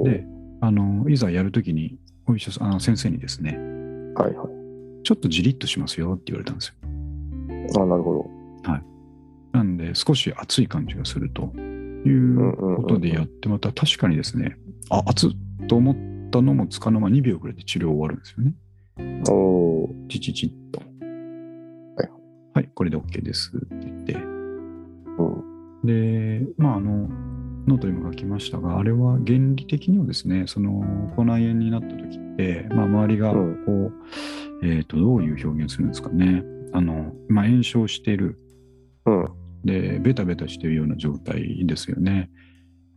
[0.05, 0.27] で、
[0.61, 1.97] あの、いざやるときに、
[2.27, 3.57] お医者さん、あの先生にですね、
[4.17, 4.49] はいはい。
[5.05, 6.75] ちょっとじりっとしますよって言われたんです
[7.77, 7.83] よ。
[7.83, 8.31] あなるほど。
[9.53, 11.53] なんで、少し熱い感じがすると
[12.09, 14.57] いうことでやってまた、確かにですね、
[14.91, 15.31] あ、熱っ
[15.69, 15.97] と思っ
[16.31, 18.55] たのもつかの間2秒ぐらいで治療終わるんですよね。
[19.31, 20.81] おーチチチッと。
[20.81, 22.11] はい。
[22.55, 24.13] はい、これで OK ですって言って。
[24.15, 24.19] う
[25.83, 25.87] ん。
[25.87, 27.09] で、まあ、あの、
[27.67, 30.85] ノートにも書きましたが、あれは原理的にはですね、その、
[31.17, 33.93] 口内炎になった時って、まあ、周りがこう、うん
[34.63, 36.43] えっ、と、どういう表現するんですかね。
[36.73, 38.39] あの、まあ、炎症している。
[39.07, 39.29] うん。
[39.65, 42.31] で、ベタベタしているような状態ですよね。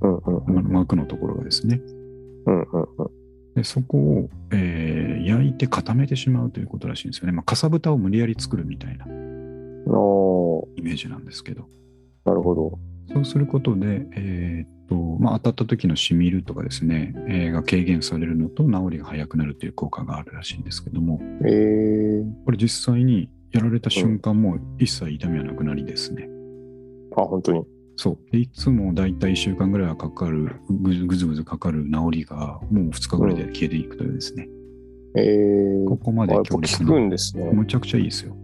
[0.01, 0.53] うんうんうん。
[0.53, 1.81] ま膜のところがですね。
[2.45, 3.17] うんうんうん。
[3.55, 7.33] でそこを、えー焼いて固めてしまうということらしいんですよね。
[7.33, 11.67] まあ、かさぶたを無理やり作るみたいなイメージなんですけど。
[12.23, 12.79] なるほど。
[13.13, 26.29] そうすることで、えーっと、まあ、当たった時のしみるとかですね、えーが軽減されるのと治りが早くなるという効果があるらしいんですけども、えー、これ実際にやられた瞬間も一切痛みはなくなりですね。
[27.17, 27.63] あ、本当に。
[27.95, 28.17] そう。
[28.31, 34.47] でいつもだいたい1週間ぐらいはかかる、ぐずぐずぐずかかる治りがもう2日ぐらいで消えていくというですね。
[35.17, 36.99] えー、ここまであやっぱ効く。
[36.99, 37.49] んですね。
[37.51, 38.35] むちゃくちゃいいですよ。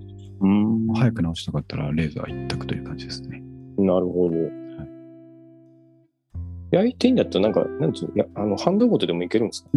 [0.41, 0.88] うん。
[0.95, 3.43] 早く直したかったらレーザー一択という感じですね。
[3.78, 4.36] なるほど。
[6.71, 9.69] 焼いていいんだったら、なんか、なんつうの、あの、ハンドごとでもいけるんですか？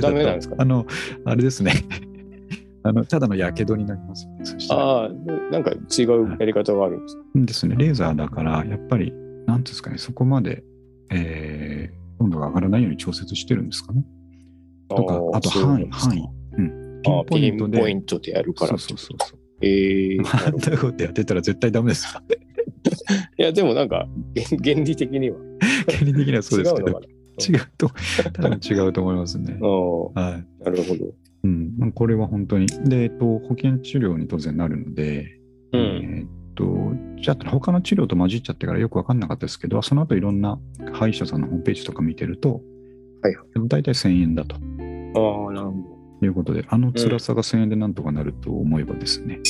[0.00, 0.56] ダメなんですか？
[0.58, 0.86] あの、
[1.26, 1.72] あれですね。
[2.82, 4.44] あの、ただの火傷になりますよね。
[4.70, 7.16] ああ、なんか違うやり方があるんです。
[7.34, 7.76] ですね。
[7.76, 9.12] レーザーだから、やっぱり、
[9.46, 10.64] なんですかね、そこまで、
[11.10, 14.04] えー、温度が上がらないように調節してるんですかね。
[14.88, 16.28] とか、あと範囲、範囲。
[16.56, 17.02] うん。
[17.02, 17.78] ピンああポイントで。
[17.78, 18.78] ポイントでやるから。
[18.78, 19.40] そうそうそう。
[19.62, 20.24] ええー。
[20.24, 22.22] ハンダゴってやってたら絶対ダメですか
[23.38, 25.38] いや、でもなんか、原原理的には。
[25.86, 27.00] 原理的にはそうですけど
[27.40, 27.90] 違うと、
[28.34, 29.58] 多分違うと思いますね。
[29.62, 30.46] あはい。
[30.62, 31.14] あ、なるほど。
[31.42, 32.66] うん、まあこれは本当に。
[32.66, 35.38] で、えっと、保険治療に当然なるので、
[35.72, 35.80] うん。
[35.80, 40.58] えーっと、じゃあ、他の治療と混じっちゃってからよく分かんなかったですけど、その後いろんな
[40.92, 42.60] 歯医者さんのホームページとか見てると、
[43.22, 43.36] はい
[43.68, 45.72] 大体1000円だとああ、なるほ
[46.20, 46.26] ど。
[46.26, 49.40] いうことで、あの辛さが1000円でなんとかなると思えばですね、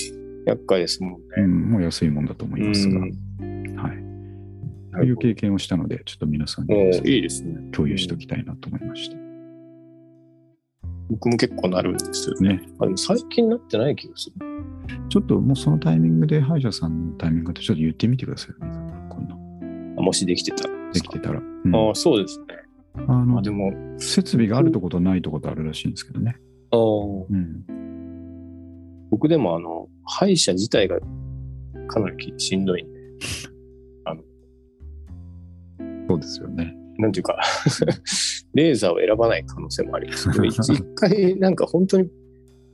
[0.47, 1.19] 厄介ですもんね。
[1.39, 3.97] うん、もう安いもんだと思いますが、うんはい。
[4.93, 6.75] なという経験をしたので、ちょっと皆さんに
[7.05, 7.57] いいですね。
[7.73, 9.30] 共有しておきたいなと思いました。
[11.11, 12.37] 僕も結構なるんですよ。
[12.41, 12.63] ね。
[12.79, 14.47] あでも最近なってない気がする。
[15.09, 18.57] ちょっともうそのタイミングで歯医者さんのタイミングでちょっと言ってみてくださいよ、
[19.09, 19.35] こんな。
[19.99, 20.93] あもしできてたら。
[20.93, 21.41] できてたら。
[21.41, 22.47] うんああ、そうですね。
[23.09, 26.37] あのあでも、設備があるとことないとことあるらしいんですけどね。
[26.71, 27.65] ああうん。
[29.11, 30.99] 僕でもあの、歯医者自体が
[31.89, 33.01] かなりしんどいんで、
[36.09, 36.77] そうですよね。
[37.01, 37.39] なんていうか、
[38.55, 40.29] レーザーを選ばない可能性もあります。
[40.45, 42.09] 一一回なんか本当に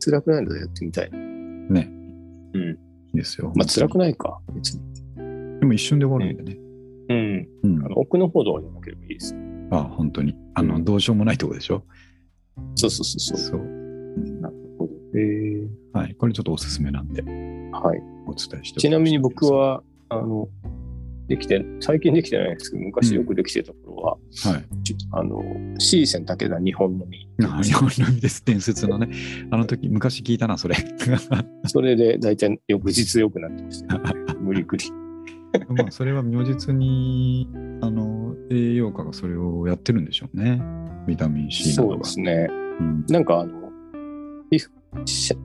[0.04, 1.18] 辛くないのでやってみたいな。
[1.18, 1.90] ね。
[2.54, 2.62] うん。
[2.62, 2.74] い
[3.14, 3.52] いですよ。
[3.56, 4.14] まあ辛くない。
[4.14, 4.80] か、別に。
[5.60, 6.58] でも一瞬で終わるんでね。
[7.08, 7.48] うん。
[7.62, 7.88] うんあ。
[7.88, 9.34] の奥の方とかじゃなければいいです。
[9.70, 10.34] あ本当に。
[10.54, 11.82] あの、うんどうしようもないとこでしょ？
[12.74, 13.38] そうそうそうそう。
[13.38, 13.60] そう。
[14.40, 14.92] なるほど。
[15.14, 16.14] えー、はい。
[16.14, 18.00] これちょっとおすすめなんで、はい。
[18.26, 19.78] お伝えしてちなみに僕は。
[19.78, 20.48] は、あの、
[21.28, 24.18] できて、最近できてないんですけど、昔よくできてた頃は、は
[24.58, 24.82] い。
[24.84, 25.42] ちあの、
[25.78, 27.28] C 線武田日本のみ。
[27.44, 28.44] あ 日本のみです。
[28.44, 29.08] 伝説のね。
[29.50, 30.76] あの時、昔聞いたな、それ。
[31.66, 34.04] それで大体翌日良くなってました、ね。
[34.40, 34.84] 無理くり。
[35.68, 37.48] まあ、それは如実に、
[37.80, 40.62] あの、栄養価がそれをやってるんでしょうね。
[41.06, 41.98] ビタミン C なそう。
[41.98, 42.48] ですね。
[42.80, 43.66] うんなんかあの、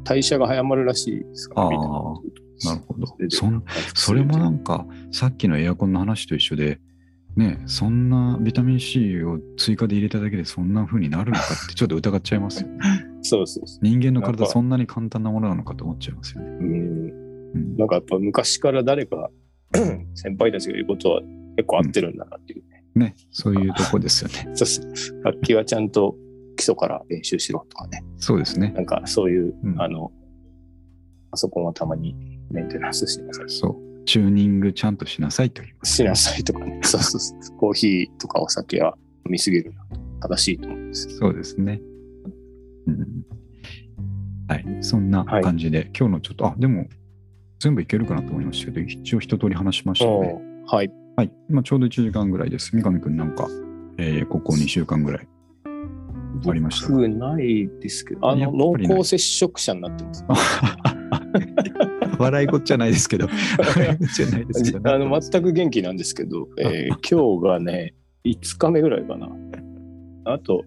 [0.04, 3.64] 代謝が早まるらしいですから、あービタミンなるほどでそん
[3.96, 6.80] それもなんか、さっきのエアコンの話と一緒で、
[7.36, 12.80] ね、そんなビタミン C を追加で入れただけでそんな風になるのかってちょっと疑っちゃいますよね。
[13.24, 16.48] そうそうそ人間の体そんなに簡単なものなのかと思っちゃいますよね。
[16.50, 16.52] う。
[16.52, 17.32] うん。
[17.54, 19.30] うんなんかやっぱ昔から誰か
[20.16, 21.22] 先輩たちが言うことは
[21.56, 22.84] 結構合ってるんだなっていうね。
[22.94, 24.52] ね、そういうとこですよね。
[24.56, 26.16] そうそう楽器はちゃんと
[26.58, 28.04] 基礎から練習しろとかね。
[28.18, 28.74] そうですね。
[28.76, 30.12] なんかそういう、うんあの、
[31.32, 32.16] パソコンはたまに
[32.52, 33.50] メンテナンスしなさい。
[33.50, 34.06] そう。
[34.06, 35.96] チューニングちゃんとしなさいと言います。
[35.96, 36.80] しなさいとかね。
[36.84, 37.58] そうそうそう。
[37.58, 39.86] コーヒーとかお酒は飲みすぎるのは
[40.22, 41.10] 正しいと思うんです。
[41.18, 41.82] そうですね。
[42.88, 43.26] うん、
[44.48, 44.66] はい。
[44.82, 46.88] そんな感じで、今日のちょっと、あ、でも、
[47.60, 50.42] 全部いけるかなと思いましたけど、一応一通り話しましたね。
[50.68, 50.92] はい。
[51.16, 51.32] はい。
[51.50, 52.76] 今ちょうど1時間ぐらいです。
[52.76, 53.48] 三上くんなんか、
[53.98, 55.28] えーここ2週間ぐらい。
[56.50, 60.26] ありました僕ないですけど、あの、濃厚接触者になってます。
[62.18, 63.28] 笑いこっちゃないですけど。
[63.58, 69.30] 笑いこっちゃないですけど、あの全く元気なんですけど、えー 今日がね、5日目ぐらいかな。
[70.26, 70.64] あと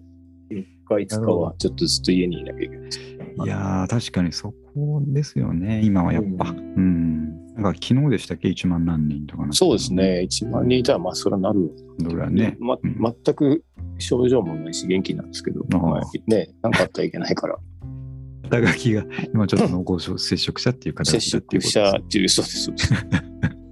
[0.51, 0.63] 4
[1.07, 2.99] 日、5日はちょっとずっと家にいなきゃいけないです。
[2.99, 6.49] いやー、確かにそこですよね、今はやっぱ。
[6.49, 7.24] うん。
[7.55, 9.93] なんか昨日でしたっけ、1万何人とかそうです。
[9.93, 12.57] ね、1万人いたら、まあ、それはなるわどれはね。
[12.59, 13.63] まうん全く
[13.97, 17.57] 症状もないし、元気なんですけど、まあね、なんかあったらいけないから、
[18.49, 22.71] 肩書きが今ちょっと濃厚接触者っていう肩書接きだっていう触者っていう、そうです。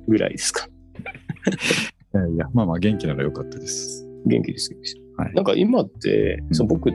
[0.08, 0.66] ぐらいですか。
[2.16, 4.08] いやいや、まあまあ元気ならよかったです。
[4.26, 4.74] 元気です。
[4.74, 6.90] 元気ですはいなんか今って、うんそう僕、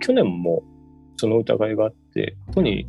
[0.00, 0.62] 去年も
[1.16, 2.88] その疑いがあって、ここに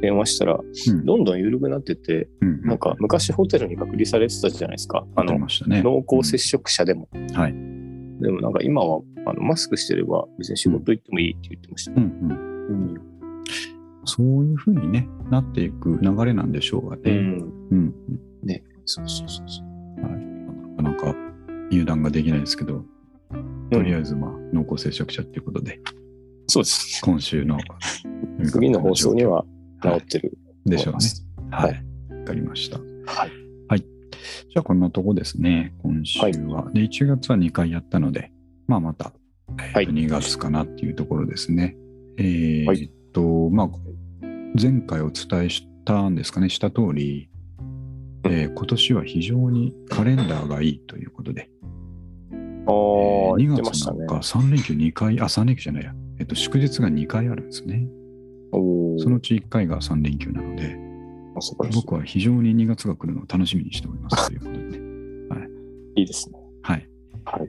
[0.00, 1.04] 電話したら、うん。
[1.04, 5.04] どんどん緩くなってて、うん、なんか昔ホテルに隔離されてたじゃないですか。
[5.16, 5.82] あの、ね。
[5.82, 7.08] 濃厚接触者でも。
[7.34, 7.52] はい。
[7.52, 11.92] でもなんか今はあのマスクしてれば別に仕事行ってもいいって言ってました。
[11.92, 12.92] うんうん。
[12.92, 12.94] うん。
[14.04, 17.02] そういうふうにね、なっていく流れなんでしょうがね。
[17.06, 17.54] うん。
[17.70, 17.94] うん。
[18.44, 18.62] ね。
[18.86, 20.82] そうそうそうそう。
[20.82, 21.14] なかなか
[21.70, 22.84] 油断ができないですけど、
[23.70, 25.80] とりあえずまあ濃厚接触者っていうことで、
[26.46, 27.64] そうです今週のね。
[28.46, 29.44] 次の放送には
[29.82, 31.00] 治ってるでしょうね。
[31.50, 31.58] は。
[31.66, 31.84] はい
[32.20, 32.78] わかりました。
[32.78, 33.30] はい。
[34.50, 36.24] じゃあこんなとこですね、今週は。
[36.64, 38.32] はいで、1月は2回やったので、
[38.66, 39.12] まあまた、
[39.48, 41.76] えーとはい2月かなっていうところですね。
[42.18, 43.68] えーはいっと、まあ、
[44.60, 47.28] 前回お伝えしたんですかね、した通り、
[48.24, 51.48] えー今年は非常にカレンダーがいいということで、
[52.32, 54.08] ああ、えー言っ2てましたね月なん。
[54.08, 57.86] か3連休2回、あ、3連休じゃないや、えっと、祝日が2回あるんですね。
[58.52, 60.76] そのうち1回が3連休なので、
[61.74, 64.90] 僕は非常に2月が来るのを楽しみにしておりますということでね。
[65.96, 66.38] いいですね。
[66.62, 66.88] はい。
[67.24, 67.48] はい。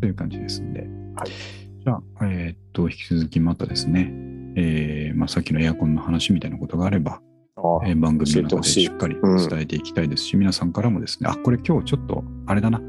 [0.00, 0.80] という感じですんで。
[0.80, 4.10] はいじゃあ、えーっと、引き続きまたですね、
[4.56, 7.20] えーまあ、さっきのエアコンの話みたいなことがあれば、
[7.84, 12.80] えー番組の中でしっかり伝えていきたいですし、皆さんからもですね、あ、これ今日ちょっと、あれだな、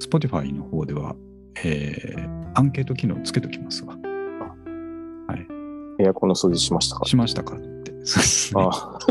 [0.00, 1.16] Spotify の方では、
[1.64, 3.98] えーアンケート機能つけときますわ。
[5.98, 7.04] エアコンの掃除しましたか？
[7.06, 7.92] しましたかって。
[8.04, 8.98] そうですねああ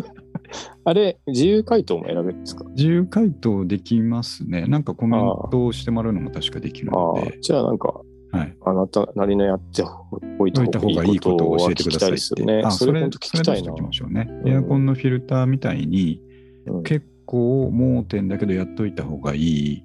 [0.87, 2.63] あれ、自由回答も選べるんですか？
[2.75, 4.65] 自由回答できますね。
[4.67, 5.21] なんかコメン
[5.51, 8.55] トをしてもらうのも確かできるあので、あじゃあなんか、はい。
[8.65, 9.83] あなたなりのやって
[10.39, 12.61] おいた置いた方がいいことを教えてくださいは聞きたですよね。
[12.63, 13.81] あそれ本当聞きたいなそれ出しておき。
[13.81, 14.27] ましょうね。
[14.43, 16.21] うんエアコンのフィルターみたいに、
[16.67, 19.83] うん結構盲点だけどやっといた方がいい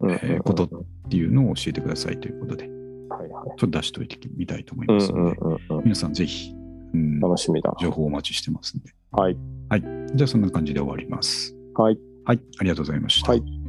[0.00, 0.68] うんえーことっ
[1.10, 2.70] ていうのを教えてくださいということで。
[3.34, 5.38] ちょっと出しておいてみたいと思いうんますので。
[5.84, 6.52] 皆さんぜひ、
[6.94, 7.74] うん、楽しみだ。
[7.80, 8.90] 情報お待ちしてますんで。
[9.12, 9.36] はい。
[10.14, 11.54] じゃあそんな感じで終わります。
[11.74, 11.98] はい。
[12.24, 13.32] はい、ありがとうございました。
[13.32, 13.63] はい